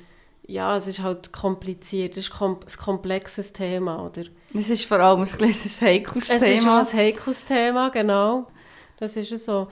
[0.47, 4.23] ja, es ist halt kompliziert, es ist ein komplexes Thema, oder?
[4.55, 6.47] Es ist vor allem ein, ein heikles Thema.
[6.47, 8.47] Es ist auch ein heikles Thema, genau.
[8.99, 9.67] Das ist so.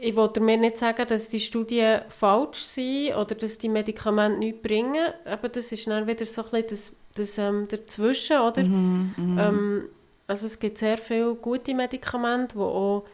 [0.00, 4.62] Ich wollte mir nicht sagen, dass die Studien falsch sind oder dass die Medikamente nichts
[4.62, 8.62] bringen, aber das ist dann wieder so ein bisschen das, das ähm, dazwischen, oder?
[8.62, 9.48] Mm -hmm.
[9.48, 9.88] ähm,
[10.26, 13.04] also es gibt sehr viele gute Medikamente, die auch,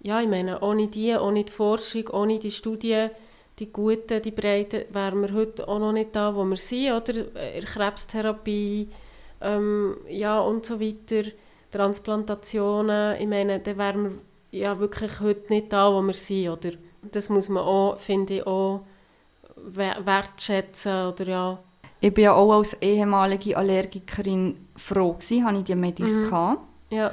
[0.00, 3.10] ja, ich meine, ohne die, ohne die Forschung, ohne die Studien,
[3.58, 7.14] die guten, die breiten, wären wir heute auch noch nicht da, wo wir sind, oder?
[7.14, 8.88] In der Krebstherapie,
[9.42, 11.28] ähm, ja, und so weiter,
[11.70, 16.70] Transplantationen, ich meine, da wären wir ja wirklich heute nicht da, wo wir sind, oder?
[17.02, 18.84] Das muss man auch, finde ich, auch
[19.56, 21.58] wertschätzen, oder ja.
[22.02, 26.24] Ich bin ja auch als ehemalige Allergikerin froh gewesen, habe ich die Medis mhm.
[26.28, 26.60] gehabt.
[26.90, 27.12] Ja,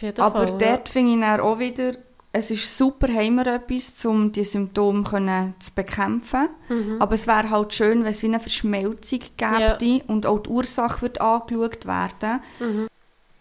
[0.00, 0.92] auf jeden Aber Fall, dort ja.
[0.92, 1.92] finde ich dann auch wieder,
[2.32, 6.48] es ist super, haben wir etwas, um die Symptome können zu bekämpfen.
[6.70, 6.96] Mhm.
[7.00, 10.00] Aber es wäre halt schön, wenn es wie eine Verschmelzung gäbe ja.
[10.06, 12.40] und auch die Ursache wird angeschaut werden.
[12.60, 12.88] Mhm.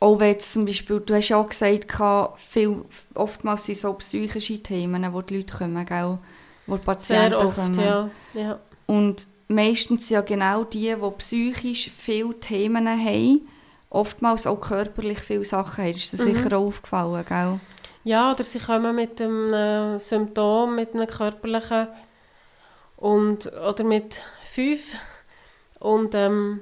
[0.02, 1.88] Auch wenn jetzt zum Beispiel, du hast ja auch gesagt,
[2.36, 2.84] viel,
[3.16, 6.18] oftmals sind so psychische Themen, wo die Leute kommen, gell?
[6.68, 7.80] wo die Patienten Sehr oft, kommen.
[7.80, 8.10] Ja.
[8.34, 8.60] ja.
[8.86, 13.48] Und meistens ja genau die, die psychisch viele Themen haben,
[13.90, 15.94] oftmals auch körperlich viele Sachen haben.
[15.94, 16.36] Das ist dir mhm.
[16.36, 17.60] sicher auch aufgefallen, gell?
[18.06, 21.88] Ja, oder sie kommen mit einem äh, Symptom, mit einem körperlichen
[22.96, 24.96] und, oder mit fünf
[25.80, 26.62] und ähm,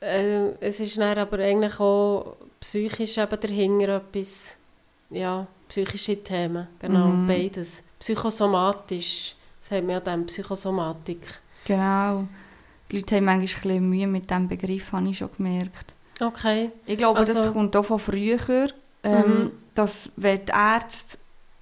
[0.00, 4.56] äh, es ist dann aber eigentlich auch psychisch eben dahinter etwas,
[5.10, 7.26] ja, psychische Themen, genau, mhm.
[7.26, 7.82] beides.
[7.98, 9.34] Psychosomatisch,
[9.68, 11.18] das haben wir dann, Psychosomatik.
[11.64, 12.26] Genau.
[12.90, 15.94] Die Leute haben manchmal ein Mühe mit diesem Begriff, habe ich schon gemerkt.
[16.20, 16.70] Okay.
[16.86, 18.68] Ich glaube, also, das kommt auch von früher,
[19.02, 19.50] ähm, mhm.
[19.74, 21.18] dass wenn die Ärzte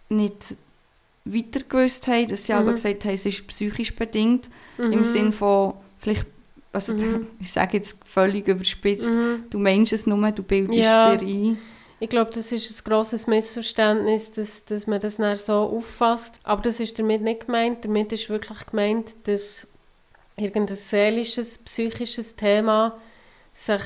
[0.08, 0.54] nicht
[1.24, 2.60] weiter gewusst haben, dass sie mhm.
[2.60, 4.92] aber gesagt haben, es ist psychisch bedingt, mhm.
[4.92, 6.26] im Sinne von vielleicht
[6.72, 7.26] also mhm.
[7.40, 9.44] ich sage jetzt völlig überspitzt, mhm.
[9.50, 11.16] du meinst es nur, du bildest ja.
[11.16, 11.58] dir ein.
[11.98, 16.40] Ich glaube, das ist ein grosses Missverständnis, dass, dass man das dann so auffasst.
[16.42, 17.84] Aber das ist damit nicht gemeint.
[17.84, 19.66] Damit ist wirklich gemeint, dass
[20.36, 22.98] irgendein seelisches, psychisches Thema
[23.54, 23.82] sich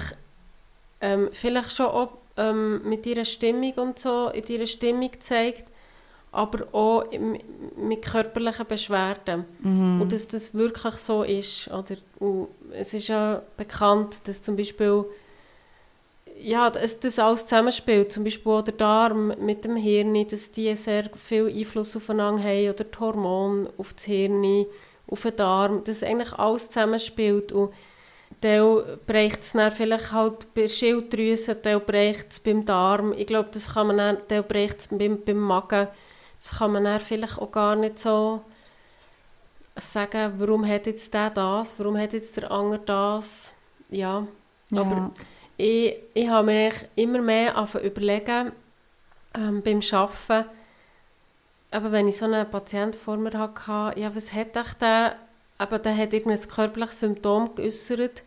[1.01, 5.71] ähm, vielleicht schon auch, ähm, mit ihrer Stimmung und so, in ihrer Stimmung zeigt,
[6.33, 7.05] aber auch
[7.77, 9.45] mit körperlichen Beschwerden.
[9.61, 10.03] Mhm.
[10.03, 11.69] Und dass das wirklich so ist.
[11.69, 11.97] Oder,
[12.73, 15.05] es ist ja bekannt, dass zum Beispiel
[16.43, 18.13] ja, dass das alles zusammenspielt.
[18.13, 22.71] Zum Beispiel auch der Darm mit dem Hirn, dass die sehr viel Einfluss aufeinander haben.
[22.71, 24.67] Oder die Hormone auf das Hirn,
[25.07, 25.85] auf den Darm.
[25.85, 27.53] Dass eigentlich alles zusammenspielt.
[27.53, 27.73] Und
[28.41, 33.13] dann bricht es dann vielleicht halt bei der Schilddrüse, dann bricht es beim Darm.
[33.13, 35.89] Ich glaube, das kann man dann, dann bricht es beim, beim Magen
[36.41, 38.43] das kann man dann vielleicht auch gar nicht so
[39.77, 43.53] sagen, warum hat jetzt der das, warum hat jetzt der andere das.
[43.91, 44.27] Ja,
[44.71, 44.81] ja.
[44.81, 45.11] aber
[45.61, 48.53] ich, ich habe mir immer mehr überlegen
[49.35, 50.49] ähm, beim Arbeiten,
[51.71, 55.17] aber wenn ich so einen Patienten vor mir hatte, ja, was hat der,
[55.59, 58.23] aber der hat irgendein körperliches Symptom geäußert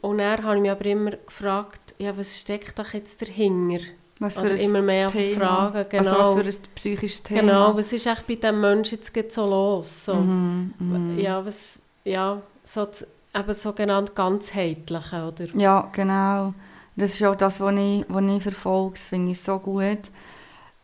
[0.00, 3.84] und dann habe ich mich aber immer gefragt, ja, was steckt da jetzt dahinter?
[4.20, 5.70] Was für also immer mehr Thema.
[5.70, 6.18] Fragen, genau.
[6.18, 7.40] Also was für ein psychisches Thema.
[7.40, 10.06] Genau, was ist echt bei diesem Menschen jetzt so los?
[10.06, 10.14] So.
[10.14, 11.20] Mm -hmm.
[11.20, 12.86] Ja, was, ja, so,
[13.34, 15.46] eben sogenannt ganzheitliche, oder?
[15.56, 16.54] Ja, genau.
[16.96, 20.10] Das ist auch das, was ich, was ich verfolge, das finde ich so gut.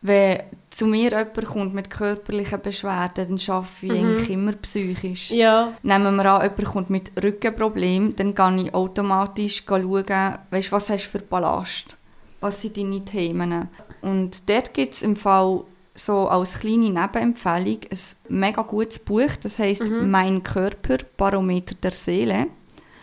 [0.01, 3.97] Wenn zu mir jemand kommt mit körperlichen Beschwerden, dann arbeite ich mhm.
[3.97, 5.31] eigentlich immer psychisch.
[5.31, 5.73] Ja.
[5.83, 11.05] Nehmen wir an, jemand kommt mit Rückenproblemen, dann gehe ich automatisch schauen, weißt, was hast
[11.05, 11.97] du für Ballast
[12.41, 13.69] was sind deine Themen.
[14.01, 15.63] Und dort gibt es im Fall
[16.05, 20.09] so als kleine Nebenempfehlung ein mega gutes Buch, das heißt mhm.
[20.09, 22.47] «Mein Körper, Barometer der Seele».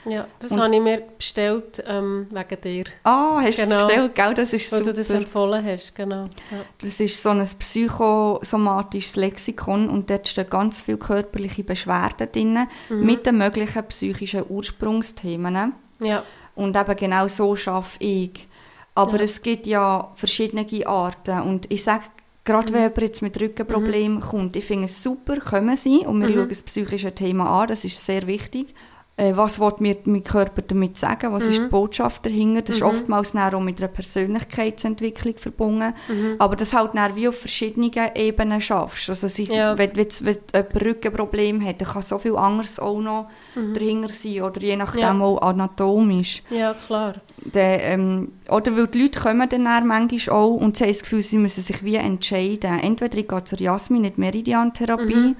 [0.04, 2.84] Ja, das habe ich mir bestellt ähm, wegen dir.
[3.02, 3.80] Ah, hast genau.
[3.80, 4.34] du bestellt, gell?
[4.34, 4.92] Das ist Weil super.
[4.92, 6.24] du das empfohlen hast, genau.
[6.50, 6.64] Ja.
[6.80, 13.04] Das ist so ein psychosomatisches Lexikon und dort stehen ganz viele körperliche Beschwerden drin mhm.
[13.04, 15.74] mit den möglichen psychischen Ursprungsthemen.
[16.00, 16.22] Ja.
[16.54, 18.48] Und eben genau so arbeite ich.
[18.94, 19.24] Aber ja.
[19.24, 22.04] es gibt ja verschiedene Arten und ich sage,
[22.48, 22.76] gerade mhm.
[22.76, 24.22] wenn jemand jetzt mit Rückenproblemen mhm.
[24.22, 26.34] kommt, ich finde es super, kommen sie und wir mhm.
[26.34, 28.74] schauen das psychische Thema an, das ist sehr wichtig.
[29.18, 32.62] Äh, was will mir mein Körper damit sagen, was ist die Botschaft dahinter.
[32.62, 35.92] Das ist oftmals dann auch mit einer Persönlichkeitsentwicklung verbunden.
[36.38, 39.08] Aber das halt dann wie auf verschiedenen Ebenen schaffst.
[39.08, 39.76] Also sie, Ja.
[39.76, 43.28] wenn, wenn, wenn jemand Rückenproblem hat, dann kann so viel anderes auch noch
[43.74, 44.40] dahinter sein.
[44.42, 45.20] Oder je nachdem Ja.
[45.20, 46.42] auch anatomisch.
[46.50, 47.14] Ja, klar.
[47.44, 51.02] Dann, ähm, oder weil die Leute kommen dann, dann manchmal auch und sie haben das
[51.02, 52.78] Gefühl, sie müssen sich wie entscheiden.
[52.80, 55.34] Entweder ich gehe zur Jasmin in die Meridian-Therapie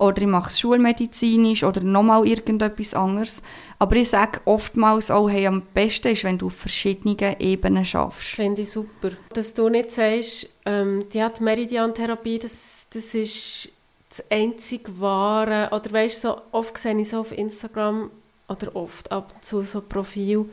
[0.00, 3.42] oder ich mache es schulmedizinisch oder nochmal irgendetwas anderes.
[3.78, 8.30] Aber ich sage oftmals auch, hey, am besten ist, wenn du auf verschiedenen Ebenen schaffst.
[8.30, 9.10] Finde ich super.
[9.34, 13.72] Dass du nicht sagst, ähm, die hat Meridian-Therapie, das, das ist
[14.08, 15.68] das einzig wahre.
[15.70, 18.10] Oder weißt du, so, oft sehe ich so auf Instagram,
[18.48, 20.46] oder oft ab und zu so Profil,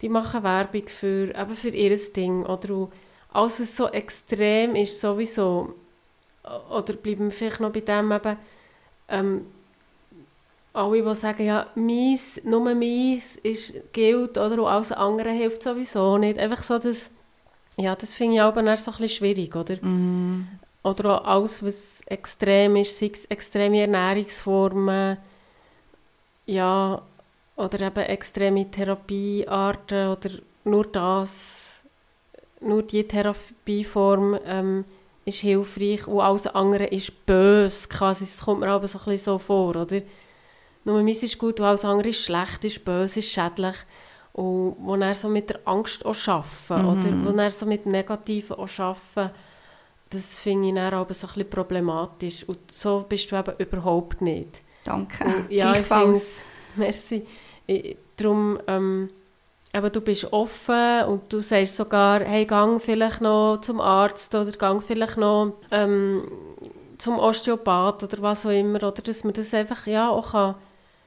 [0.00, 2.44] die machen Werbung für, eben für ihr Ding.
[2.44, 2.88] Oder
[3.32, 5.74] alles, was so extrem ist, sowieso.
[6.70, 8.36] Oder bleiben wir vielleicht noch bei dem eben,
[9.08, 9.46] ähm,
[10.72, 16.18] alle, die sagen, ja, meins, nur meins ist, gilt, oder auch alles andere hilft sowieso
[16.18, 16.38] nicht.
[16.38, 17.10] Einfach so, das,
[17.78, 19.76] ja, das finde ich aber dann so ein bisschen schwierig, oder?
[20.82, 25.16] Oder auch alles, was extrem ist, sei es extreme Ernährungsformen,
[26.44, 27.02] ja,
[27.56, 30.30] oder eben extreme Therapiearten, oder
[30.64, 31.84] nur das,
[32.60, 34.84] nur die Therapieform ähm,
[35.26, 39.24] ist hilfreich und alles andere ist böse, quasi, das kommt mir aber so ein bisschen
[39.24, 40.00] so vor, oder?
[40.84, 43.74] Nur meins ist gut und alles andere ist schlecht, ist böse, ist schädlich.
[44.32, 47.24] Und wo er so mit der Angst auch arbeiten, oder?
[47.24, 49.34] Wo er so mit Negativen auch arbeiten,
[50.10, 52.44] das finde ich dann aber so ein bisschen problematisch.
[52.44, 54.62] Und so bist du eben überhaupt nicht.
[54.84, 55.24] Danke.
[55.24, 56.42] Und ja, ich Gleichfalls.
[56.74, 57.26] finde Merci.
[57.66, 59.10] Ich, darum, ähm,
[59.76, 64.52] eben, du bist offen und du sagst sogar, hey, gang vielleicht noch zum Arzt oder
[64.52, 66.22] gang vielleicht noch ähm,
[66.98, 68.78] zum Osteopath oder was auch immer.
[68.78, 70.54] Oder dass man das einfach ja, auch, kann,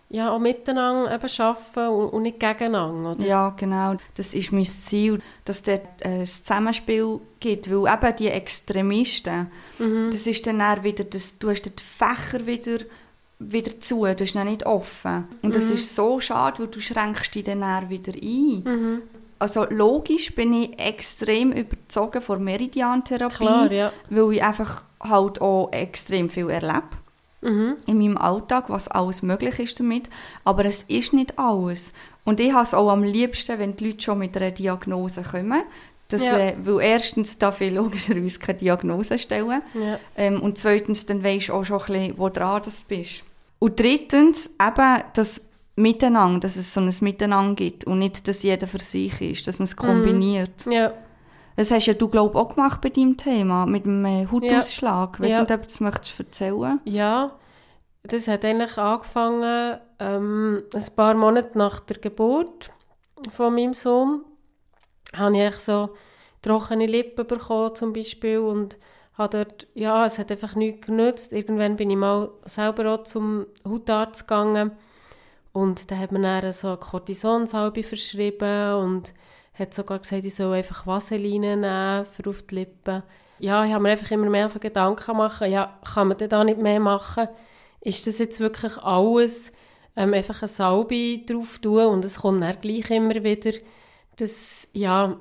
[0.10, 3.12] ja, auch miteinander eben arbeiten und, und nicht gegeneinander.
[3.12, 3.26] Oder?
[3.26, 3.96] Ja, genau.
[4.16, 7.70] Das ist mein Ziel, dass dort äh, ein Zusammenspiel gibt.
[7.70, 9.52] Weil eben die Extremisten,
[10.12, 12.86] das ist dann eher wieder, das, du hast dann die Fächer wieder,
[13.40, 15.28] wieder zu, du hast noch nicht offen.
[15.42, 19.02] Und das ist so schade, weil du schränkst dich dann wieder ein.
[19.40, 23.92] Also logisch bin ich extrem überzogen von Meridian-Therapie, Klar, ja.
[24.10, 26.84] weil ich einfach halt auch extrem viel erlebe
[27.42, 30.10] in meinem Alltag, was alles möglich ist damit.
[30.44, 31.94] Aber es ist nicht alles.
[32.26, 35.64] Und ich habe es auch am liebsten, wenn die Leute schon mit einer Diagnose kommen.
[36.10, 36.38] Das, Ja.
[36.38, 39.62] äh, weil erstens darf ich logischerweise keine Diagnose stellen.
[39.74, 40.00] Ja.
[40.18, 43.24] Ähm, und zweitens, dann weisst du auch schon ein bisschen, wo dran du bist.
[43.60, 45.46] Und drittens, eben das
[45.76, 49.60] Miteinander, dass es so ein Miteinander gibt und nicht, dass jeder für sich ist, dass
[49.60, 50.66] man es kombiniert.
[50.70, 50.94] Ja.
[51.56, 55.16] Das hast ja du, glaube ich, auch gemacht bei deinem Thema, mit dem äh, Hautausschlag.
[55.16, 55.42] Ich weiss Ja.
[55.42, 57.38] nicht, ob du das möchtest erzählen Ja,
[58.04, 62.70] das hat eigentlich angefangen ähm, ein paar Monate nach der Geburt
[63.32, 64.24] von meinem Sohn.
[65.16, 65.90] Habe ich so
[66.42, 68.78] trockene Lippen bekommen zum Beispiel und
[69.20, 71.34] habe dort, ja, es hat einfach nichts genützt.
[71.34, 74.72] Irgendwann bin ich mal selber auch zum Hautarzt gegangen
[75.52, 79.14] und da hat mir dann so Cortisonsalbe verschrieben und
[79.54, 83.04] hat sogar gesagt, ich soll einfach Vaseline nehmen für auf die Lippen.
[83.40, 86.60] Ja, ich habe mir einfach immer mehr auf Gedanken machen, ja, kann man da nicht
[86.60, 87.28] mehr machen?
[87.82, 89.52] Ist das jetzt wirklich alles?
[89.96, 93.52] Ähm, einfach eine Salbe drauf tun und es kommt dann gleich immer wieder.
[94.18, 95.18] Das, ja,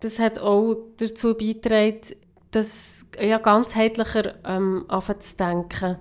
[0.00, 2.00] das hat auch dazu beigetragen,
[2.50, 4.86] dass ja, ganzheitlicher ähm,
[5.18, 5.98] zu denken.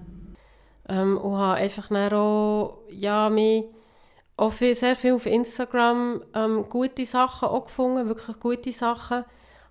[0.89, 3.65] Ähm, und habe einfach dann auch, ja, mich
[4.37, 9.25] auch viel, sehr viel auf Instagram ähm, gute Sachen auch gefunden, wirklich gute Sachen.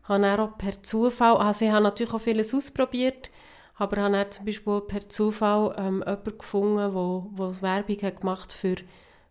[0.05, 3.31] Habe dann auch per Zufall, also ich habe natürlich auch vieles ausprobiert,
[3.77, 8.53] aber habe dann zum Beispiel per Zufall ähm, jemanden gefunden, wo, wo Werbung hat gemacht
[8.53, 8.77] für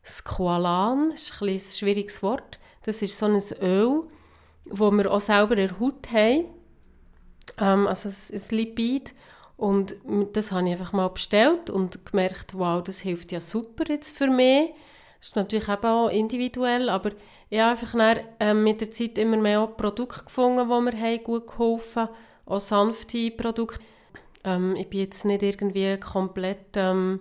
[0.05, 2.59] Squalan, das ist ein, ein schwieriges Wort.
[2.83, 4.03] Das ist so ein Öl,
[4.65, 6.45] wo wir auch selber in der Haut haben,
[7.59, 9.13] ähm, also ein, Lipid.
[9.57, 9.95] Und
[10.33, 14.27] das habe ich einfach mal bestellt und gemerkt, wow, das hilft ja super jetzt für
[14.27, 14.71] mich.
[15.19, 17.11] Das ist natürlich eben auch individuell, aber
[17.49, 21.23] ich habe einfach dann, ähm, mit der Zeit immer mehr Produkte gefunden, die mir haben
[21.23, 22.09] gut geholfen
[22.45, 23.79] auch sanfte Produkte.
[24.43, 27.19] Ähm, ich bin jetzt nicht irgendwie komplett ähm,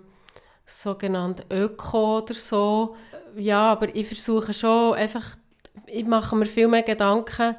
[0.65, 2.95] sogenannt Öko oder so.
[3.35, 5.35] Ja, aber ich versuche schon einfach,
[5.87, 7.55] ich mache mir viel mehr Gedanken,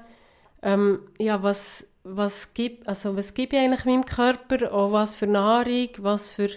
[0.63, 5.27] ähm, ja, was, was, gibt, also was gebe ich eigentlich meinem Körper, auch was für
[5.27, 6.49] Nahrung, was für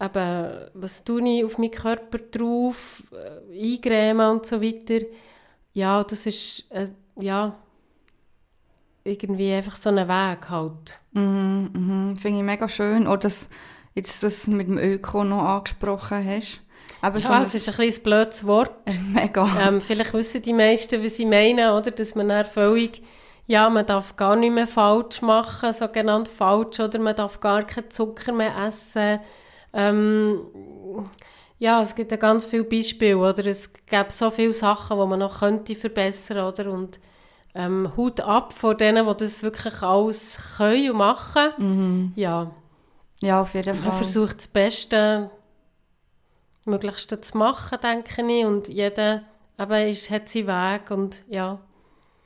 [0.00, 5.04] eben, was tue ich auf meinen Körper drauf, äh, eingremen und so weiter.
[5.72, 7.56] Ja, das ist, äh, ja,
[9.04, 11.00] irgendwie einfach so ein Weg halt.
[11.12, 12.16] Mhm, mhm.
[12.16, 13.06] Finde ich mega schön.
[13.06, 13.48] Auch, dass
[13.94, 16.60] jetzt das mit dem Öko noch angesprochen hast.
[17.00, 18.72] Aber ja, es ist ein bisschen ein blödes Wort.
[19.14, 19.46] Mega.
[19.68, 21.90] Ähm, vielleicht wissen die meisten, was sie meinen, oder?
[21.90, 23.02] Dass man dann völlig,
[23.48, 27.90] ja, man darf gar nicht mehr falsch machen, sogenannt falsch, oder man darf gar keinen
[27.90, 29.20] Zucker mehr essen.
[29.72, 30.40] Ähm,
[31.58, 33.46] ja, es gibt ja ganz viele Beispiele, oder?
[33.46, 36.70] Es gibt so viele Sachen, die man noch könnte verbessern, oder?
[36.70, 37.00] Und
[37.54, 41.52] ähm, Hut ab vor denen, die das wirklich alles können und machen.
[41.58, 42.12] Mhm.
[42.16, 42.52] Ja,
[43.20, 43.92] Ja, auf jeden man Fall.
[43.92, 45.30] versucht das Beste,
[46.58, 48.44] das Möglichste zu machen, denke ich.
[48.46, 49.22] Und jeder
[49.58, 51.58] eben, ist, hat seinen Weg und ja.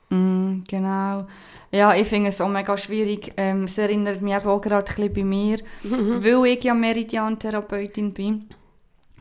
[0.09, 1.27] Mm, genau.
[1.71, 3.33] Ja, ich finde es auch mega schwierig.
[3.37, 8.47] Ähm, es erinnert mich auch gerade ein bisschen bei mir, weil ich ja Meridian-Therapeutin bin,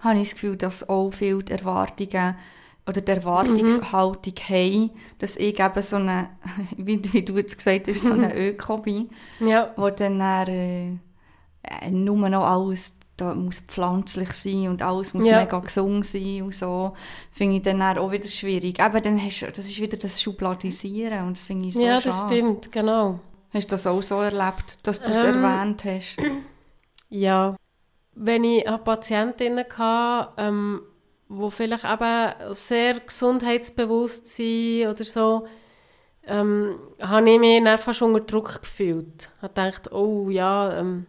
[0.00, 2.36] habe ich das Gefühl, dass auch viele die Erwartungen
[2.86, 6.28] oder die Erwartungshaltung haben, dass ich eben so eine,
[6.76, 9.10] wie, wie du jetzt gesagt hast, so eine Öko bin,
[9.40, 10.90] Ja, wo dann, dann äh,
[11.62, 15.40] äh, nur noch alles da muss pflanzlich sein und alles muss Ja.
[15.40, 16.94] mega gesund sein und so,
[17.30, 18.80] finde ich dann auch wieder schwierig.
[18.80, 22.00] Aber dann hast du, das ist wieder das Schubladisieren und das finde ich so ja
[22.00, 22.06] schade.
[22.06, 23.20] das stimmt, genau.
[23.52, 26.16] Hast du das auch so erlebt, dass du es Ähm, erwähnt hast?
[27.10, 27.56] Ja,
[28.14, 30.82] wenn ich Patientinnen hatte, ähm,
[31.28, 35.46] wo vielleicht eben sehr gesundheitsbewusst sind oder so,
[36.26, 39.30] ähm, habe ich mich dann fast unter Druck gefühlt.
[39.36, 41.06] Ich gedacht, oh ja, ähm,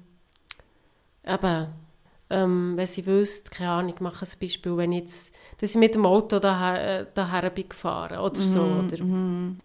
[1.25, 1.67] eben,
[2.33, 5.77] ähm, wenn sie wüsste, keine Ahnung, ich mache ein Beispiel, wenn ich jetzt, dass ich
[5.77, 9.59] mit dem Auto daher, daher bin gefahren oder so, oder Mhm.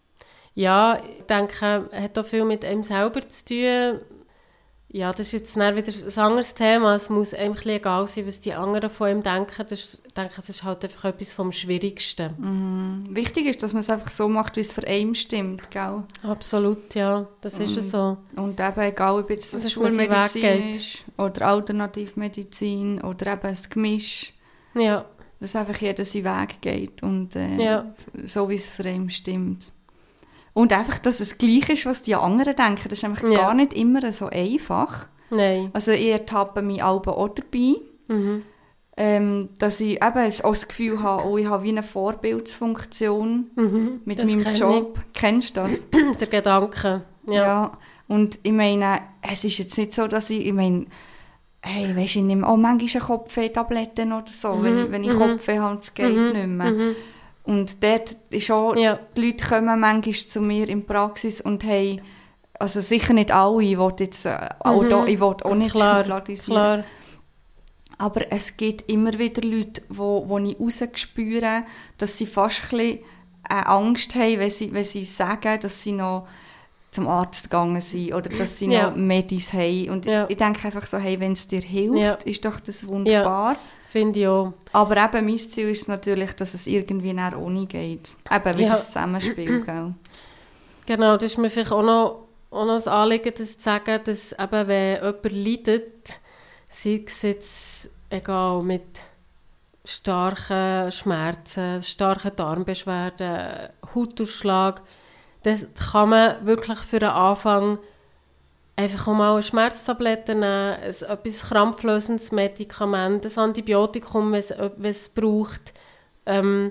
[0.55, 4.01] ja, ich denke, es hat auch viel mit einem selber zu tun.
[4.91, 6.95] Ja, das ist jetzt wieder ein anderes Thema.
[6.95, 9.67] Es muss einem ein egal sein, was die anderen von ihm denken.
[9.69, 12.35] Das, ist- ich denke, das ist halt einfach etwas vom Schwierigsten.
[12.39, 13.15] Mhm.
[13.15, 16.05] Wichtig ist, dass man es einfach so macht, wie es für einen stimmt, gell?
[16.23, 17.27] Absolut, ja.
[17.43, 18.17] Das ist es so.
[18.37, 24.33] Und eben, egal ob jetzt das Weg Schulmedizin ist oder Alternativmedizin oder eben ein Gemisch,
[24.75, 25.05] Ja,
[25.41, 27.95] dass einfach jeder seinen Weg geht und äh, Ja.
[28.25, 29.71] so, wie es für ihn stimmt.
[30.59, 32.89] Und einfach, dass es gleich ist, was die anderen denken.
[32.89, 33.31] Das ist nämlich Ja.
[33.43, 35.07] gar nicht immer so einfach.
[35.31, 35.71] nein.
[35.73, 37.77] Also ich ertappe mich Alben auch dabei,
[38.09, 38.43] Mhm.
[38.97, 44.01] ähm, dass ich eben auch das Gefühl habe, oh, ich habe wie eine Vorbildsfunktion Mhm.
[44.05, 44.99] mit meinem Job.
[45.15, 45.87] Kennst du das?
[45.93, 46.17] ich.
[46.19, 47.03] Der Gedanke.
[47.27, 47.35] Ja.
[47.35, 47.79] Ja.
[48.09, 50.87] Und ich meine, es ist jetzt nicht so, dass ich, ich meine,
[51.63, 55.19] hey, weisst du, ich nehme auch manchmal Kopfweh-Tabletten oder so, wenn ich, wenn ich mhm.
[55.19, 56.95] Kopfweh habe, es geht nicht mehr.
[57.49, 57.59] Mhm.
[57.59, 58.99] Und dort ist auch, Ja.
[59.17, 62.01] die Leute kommen manchmal zu mir in die Praxis und haben,
[62.59, 65.79] also sicher nicht alle, ich will jetzt äh, auch, da, ich will auch nicht Mhm.
[65.79, 66.05] Klar,
[66.45, 66.85] Klar.
[67.99, 71.65] aber es gibt immer wieder Leute, wo, wo ich rausspüre,
[71.99, 72.99] dass sie fast ein bisschen
[73.51, 76.27] äh, Angst haben, wenn sie, wenn sie sagen, dass sie noch
[76.91, 78.91] zum Arzt gegangen sind oder dass sie Ja.
[78.91, 79.91] noch Medis haben.
[79.91, 80.27] Und Ja.
[80.29, 82.13] ich denke einfach so, hey, wenn es dir hilft, Ja.
[82.25, 83.57] ist doch das wunderbar.
[83.91, 84.53] Finde ich auch.
[84.73, 88.11] Aber eben, mein Ziel ist natürlich, dass es irgendwie nach ohne geht.
[88.31, 88.71] Eben, wie Ja.
[88.71, 89.95] das Zusammenspiel, gell?
[90.85, 94.33] Genau, das ist mir vielleicht auch noch, auch noch ein Anliegen, das zu sagen, dass
[94.33, 96.21] eben, wenn jemand leidet,
[96.71, 98.85] sei es jetzt egal mit
[99.87, 104.83] starken Schmerzen, starken Darmbeschwerden, Hautausschlag,
[105.45, 107.79] das kann man wirklich für den Anfang
[108.79, 114.53] einfach auch mal eine Schmerztablette nehmen, ein, etwas krampflösendes Medikament, ein Antibiotikum, wenn es,
[114.83, 115.73] es braucht,
[116.27, 116.71] ähm,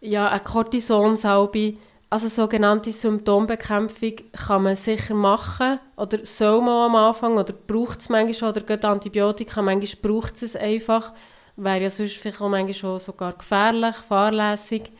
[0.00, 1.74] ja, eine Cortisonsalbe,
[2.10, 5.80] also sogenannte Symptombekämpfung kann man sicher machen.
[5.96, 10.56] Oder soll man am Anfang oder braucht es manchmal oder gerade Antibiotika, manchmal braucht es
[10.56, 11.14] einfach,
[11.56, 14.90] wäre ja sonst vielleicht auch manchmal schon sogar gefährlich, fahrlässig.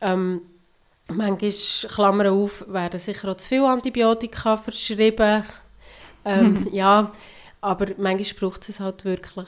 [0.00, 0.42] Ähm,
[1.10, 5.44] manchmal, Klammer auf, werden sicher auch zu viele Antibiotika verschrieben.
[6.24, 7.12] Ähm, ja,
[7.60, 9.46] aber manchmal braucht es halt wirklich.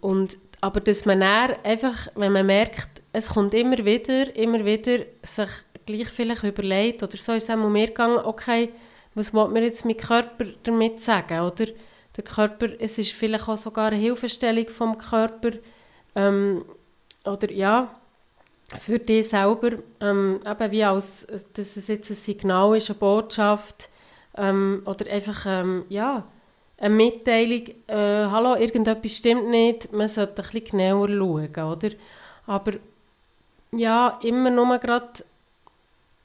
[0.00, 5.04] Und, aber dass man dann einfach, wenn man merkt, es kommt immer wieder, immer wieder,
[5.22, 5.50] sich
[5.86, 8.70] gleich vielleicht überlegt, oder so ist es auch mir gegangen, okay,
[9.14, 11.66] was will mir jetzt mein Körper damit sagen, oder?
[12.16, 15.50] Der Körper, es ist vielleicht auch sogar eine Hilfestellung vom Körper,
[16.14, 16.64] ähm,
[17.24, 17.94] oder ja,
[18.78, 19.70] für dich selber,
[20.00, 23.88] ähm, eben wie als, dass es jetzt ein Signal ist, eine Botschaft,
[24.36, 26.24] ähm, oder einfach, ähm, ja,
[26.78, 31.90] eine Mitteilung, äh, hallo, irgendetwas stimmt nicht, man sollte ein bisschen genauer schauen, oder?
[32.46, 32.72] Aber
[33.72, 35.24] ja, immer nur gerade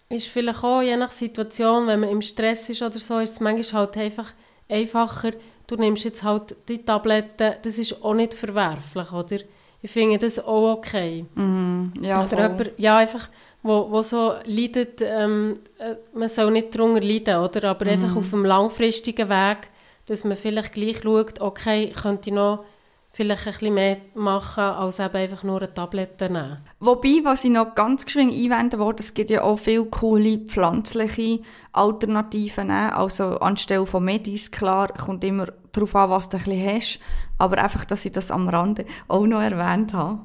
[0.09, 3.39] ist vielleicht auch je nach Situation, wenn man im Stress ist oder so, ist es
[3.39, 4.33] manchmal halt einfach
[4.67, 5.33] einfacher,
[5.67, 9.37] du nimmst jetzt halt die Tabletten, das ist auch nicht verwerflich, oder?
[9.81, 11.25] Ich finde das auch okay.
[11.35, 11.93] Mhm.
[12.01, 12.39] Ja, Oder voll.
[12.41, 13.29] jemand, ja, einfach,
[13.63, 17.69] wo, wo so leidet, ähm, äh, man soll nicht darunter leiden, oder?
[17.69, 19.69] Aber einfach auf dem langfristigen Weg,
[20.05, 22.65] dass man vielleicht gleich schaut, okay, könnte ich noch
[23.11, 26.57] vielleicht ein bisschen mehr machen, als eben einfach nur eine Tablette nehmen.
[26.79, 31.41] Wobei, was ich noch ganz geschwind einwenden wollte, es gibt ja auch viele coole pflanzliche
[31.73, 32.67] Alternativen.
[32.67, 32.95] Ne?
[32.95, 36.99] Also anstelle von Medis, klar, kommt immer darauf an, was du ein bisschen hast.
[37.37, 40.19] Aber einfach, dass ich das am Rande auch noch erwähnt habe.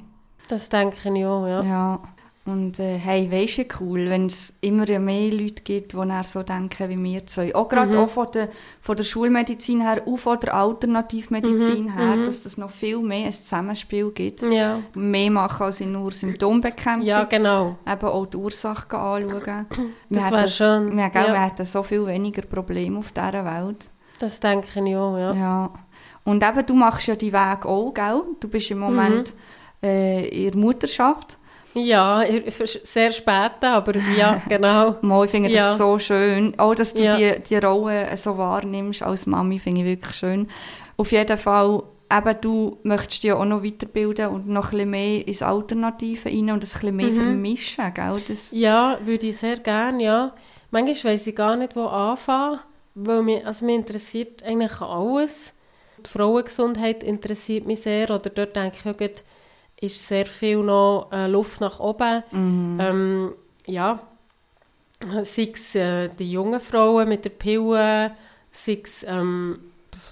[0.49, 1.62] Das denke ich auch, ja.
[1.62, 2.03] Ja.
[2.47, 6.42] Und äh, hey, weisst du, cool, wenn es immer mehr Leute gibt, die dann so
[6.42, 7.55] denken wie wir zwei.
[7.55, 7.99] Auch gerade Mhm.
[8.01, 8.51] auch von der,
[8.82, 12.24] von der Schulmedizin her, auch von der Alternativmedizin Mhm, her, mhm.
[12.26, 14.42] dass es noch viel mehr ein Zusammenspiel gibt.
[14.42, 17.03] Ja, Mehr machen als in nur Symptombekämpfung.
[17.07, 17.76] ja genau.
[17.90, 19.66] Eben auch die Ursachen anschauen.
[20.11, 21.32] Das hätten wär schön, Wir, gell, ja.
[21.32, 23.86] wir hätten so viel weniger Probleme auf dieser Welt.
[24.18, 25.32] Das denke ich auch, ja.
[25.34, 25.70] Ja.
[26.24, 28.20] Und eben, du machst ja die Weg auch, gell?
[28.40, 29.34] Du bist im Moment
[29.82, 29.88] Mhm.
[29.88, 31.38] äh, in der Mutterschaft.
[31.75, 32.22] Ja,
[32.85, 34.97] sehr spät, aber ja, genau.
[35.03, 35.75] Mal, ich finde das Ja.
[35.75, 36.59] so schön.
[36.59, 37.16] Auch, dass du Ja.
[37.16, 40.49] die, die Rolle so wahrnimmst als Mami, finde ich wirklich schön.
[40.97, 44.91] Auf jeden Fall, eben, du möchtest dich ja auch noch weiterbilden und noch ein bisschen
[44.91, 47.14] mehr ins Alternative rein und das ein bisschen mehr Mhm.
[47.16, 48.22] vermischen, gell?
[48.29, 50.33] Das, Ja, würde ich sehr gerne, ja.
[50.70, 52.61] Manchmal weiss ich gar nicht, wo anfangen,
[52.95, 55.55] weil mich, also mich interessiert eigentlich alles.
[56.05, 59.14] Die Frauengesundheit interessiert mich sehr, oder dort denke ich, gerade
[59.87, 62.22] ist sehr viel noch äh, Luft nach oben.
[62.30, 62.78] Mhm.
[62.80, 63.35] Ähm,
[63.66, 64.01] ja,
[65.22, 68.12] sei es äh, die jungen Frauen mit der Pille,
[68.51, 69.59] sei es ähm,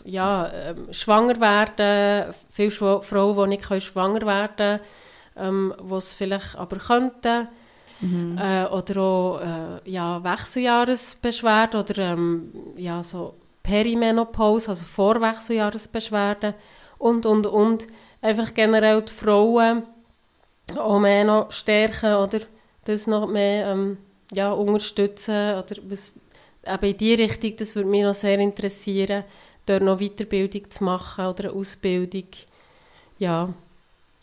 [0.04, 4.80] ja, ähm, schwanger werden, viele Schwa Frauen, die nicht können schwanger werden können,
[5.36, 7.48] ähm, die es vielleicht aber könnten.
[8.00, 8.36] Mhm.
[8.36, 16.54] Äh, oder auch äh, ja, Wechseljahresbeschwerden oder ähm, ja, so Perimenopause, also Vorwechseljahresbeschwerden
[16.98, 17.86] und, und, und.
[18.22, 19.82] Einfach generell die Frauen
[20.76, 22.40] auch mehr noch stärken oder
[22.84, 23.98] das noch mehr ähm,
[24.32, 26.12] ja, unterstützen oder was,
[26.66, 29.24] eben in die Richtung, das würde mich noch sehr interessieren,
[29.66, 32.28] dort noch Weiterbildung zu machen oder eine Ausbildung.
[33.18, 33.52] Ja,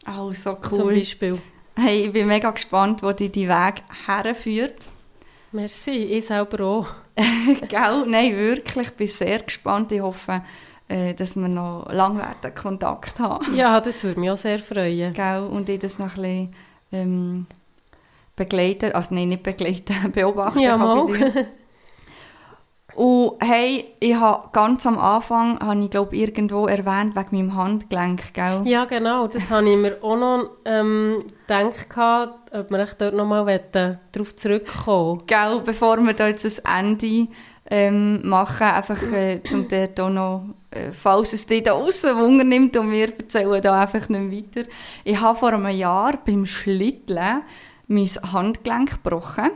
[0.08, 0.96] Oh, so zum cool.
[0.96, 1.42] Beispiel.
[1.76, 4.88] Hey, ich bin mega gespannt, wo dich die Weg herführt.
[5.52, 6.88] Merci, ich selber auch.
[7.68, 8.06] Gell?
[8.08, 8.88] Nein, wirklich.
[8.88, 9.92] Ich bin sehr gespannt.
[9.92, 10.42] Ich hoffe,
[10.90, 13.56] äh, dass wir noch lange werden Kontakt haben.
[13.56, 15.14] Ja, das würde mich auch sehr freuen.
[15.14, 15.44] Gell?
[15.44, 16.56] Und ich das noch ein bisschen
[16.92, 17.46] ähm,
[18.36, 18.92] begleiten.
[18.92, 21.06] Also nein, nicht begleiten, beobachten Ja, kann mal.
[21.06, 21.48] bei dir.
[22.96, 28.34] Und hey, ich habe ganz am Anfang, habe ich glaube irgendwo erwähnt, wegen meinem Handgelenk,
[28.34, 28.64] gell?
[28.66, 29.28] Ja, genau.
[29.28, 31.88] Das habe ich mir auch noch ähm, gedacht,
[32.52, 33.62] ob wir echt dort nochmal
[34.12, 37.28] darauf zurückkommen Gell, bevor wir da jetzt ein Ende
[37.70, 42.44] ähm, machen, einfach äh, zum dort auch noch, äh, falls es dich da aussen Wunder
[42.44, 44.68] nimmt und wir erzählen da einfach nicht weiter.
[45.04, 47.42] Ich habe vor einem Jahr beim Schlitteln
[47.88, 49.52] mein Handgelenk gebrochen.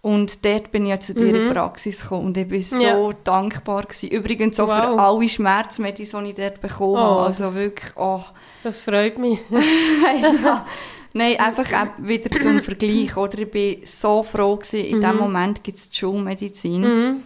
[0.00, 2.84] Und dort bin ich ja zu dir in die Praxis gekommen und ich war so
[3.10, 3.16] Ja.
[3.22, 3.82] dankbar.
[3.82, 4.08] Gewesen.
[4.10, 4.98] Übrigens auch für Wow.
[5.00, 7.26] alle Schmerzmedizin, die ich dort bekommen Oh, habe.
[7.26, 8.20] Also das- wirklich, oh.
[8.64, 9.38] Das freut mich.
[10.42, 10.66] ja.
[11.14, 13.16] Nein, einfach auch wieder zum Vergleich.
[13.16, 13.38] Oder?
[13.38, 16.80] Ich war so froh, gewesen, in dem Moment gibt es die Schulmedizin.
[16.82, 17.22] Mhm.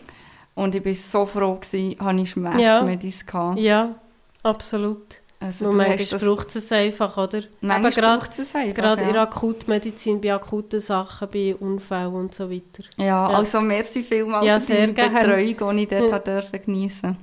[0.55, 3.27] Und ich war so froh, gewesen, hatte ich Schmerzmedizin.
[3.27, 3.59] gehabt.
[3.59, 3.95] Ja,
[4.43, 5.03] absolut.
[5.39, 7.43] Also, du manchmal braucht es einfach, oder?
[7.61, 8.75] manchmal braucht es einfach.
[8.75, 9.23] gerade in der ja.
[9.25, 12.85] Akutmedizin, bei akuten Sachen, bei Unfällen und so weiter.
[12.97, 13.27] ja, Ja.
[13.29, 15.13] also merci vielmals Ja, für gern.
[15.13, 16.09] Betreuung, die ich dort Ja.
[16.09, 16.19] ja.
[16.19, 17.19] durfte geniessen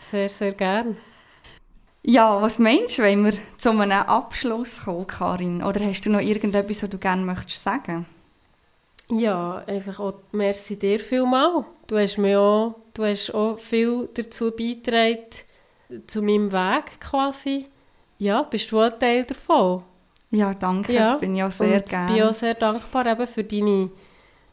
[0.00, 0.98] Sehr, sehr gern.
[2.06, 5.62] Ja, was meinst du, wenn wir zu einem Abschluss kommen, Karin?
[5.62, 8.06] Oder hast du noch irgendetwas, was du gerne möchtest sagen?
[9.08, 11.64] Ja, einfach auch merci dir vielmal.
[11.86, 15.26] Du hast mir auch, du hast auch viel dazu beigetragen,
[16.06, 17.66] zu meinem Weg quasi.
[18.18, 19.84] Ja, bist du auch ein Teil davon.
[20.30, 22.12] Ja, danke, Ja, das bin ich auch sehr Und ich gerne.
[22.12, 23.90] bin auch sehr dankbar eben für deine,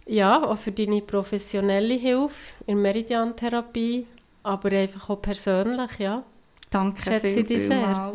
[0.05, 4.07] ja, auch für deine professionelle Hilfe in Meridian-Therapie,
[4.43, 6.23] aber einfach auch persönlich, ja.
[6.73, 8.13] Danke Schätze viel, dich sehr.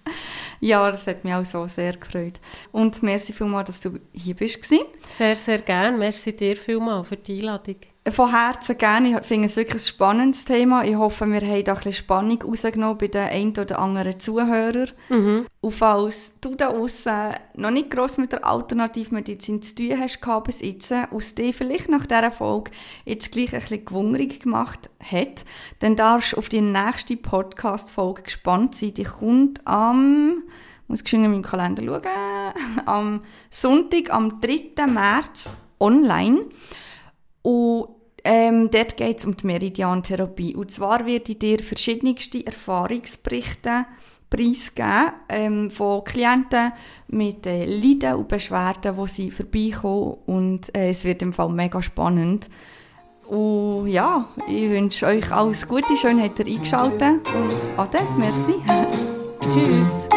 [0.60, 2.34] ja, das hat mich auch so sehr gefreut.
[2.70, 4.64] Und merci vielmal, dass du hier bist.
[5.16, 5.98] Sehr, sehr gern.
[5.98, 7.76] Merci dir vielmal für die Einladung.
[8.10, 9.20] Von Herzen gerne.
[9.20, 10.84] Ich finde es wirklich ein spannendes Thema.
[10.84, 14.90] Ich hoffe, wir haben da ein bisschen Spannung rausgenommen bei den ein oder anderen Zuhörern.
[15.08, 15.46] Mhm.
[15.60, 20.46] Und falls du da draussen noch nicht gross mit der Alternativmedizin zu tun hast gehabt
[20.46, 22.70] bis jetzt, aus dir vielleicht nach dieser Folge
[23.04, 25.44] jetzt gleich ein bisschen gewungerig gemacht hat,
[25.80, 28.94] dann darfst du auf die nächste Podcast-Folge gespannt sein.
[28.94, 30.44] Die kommt am,
[30.84, 34.86] ich muss geschwind in meinen Kalender schauen, am Sonntag, am 3.
[34.86, 35.50] März
[35.80, 36.46] online.
[37.42, 40.56] Und ähm, dort geht es um die Meridian-Therapie.
[40.56, 43.86] Und zwar werde ich dir verschiedenste Erfahrungsberichte
[44.30, 46.72] preisgeben ähm, von Klienten
[47.08, 50.16] mit äh, Leiden und Beschwerden, wo sie vorbeikommen.
[50.26, 52.48] Und äh, es wird im Fall mega spannend.
[53.26, 55.96] Und ja, ich wünsche euch alles Gute.
[55.96, 57.20] Schön, habt ihr eingeschaltet.
[57.34, 58.54] Und ade, merci.
[59.50, 60.08] Tschüss.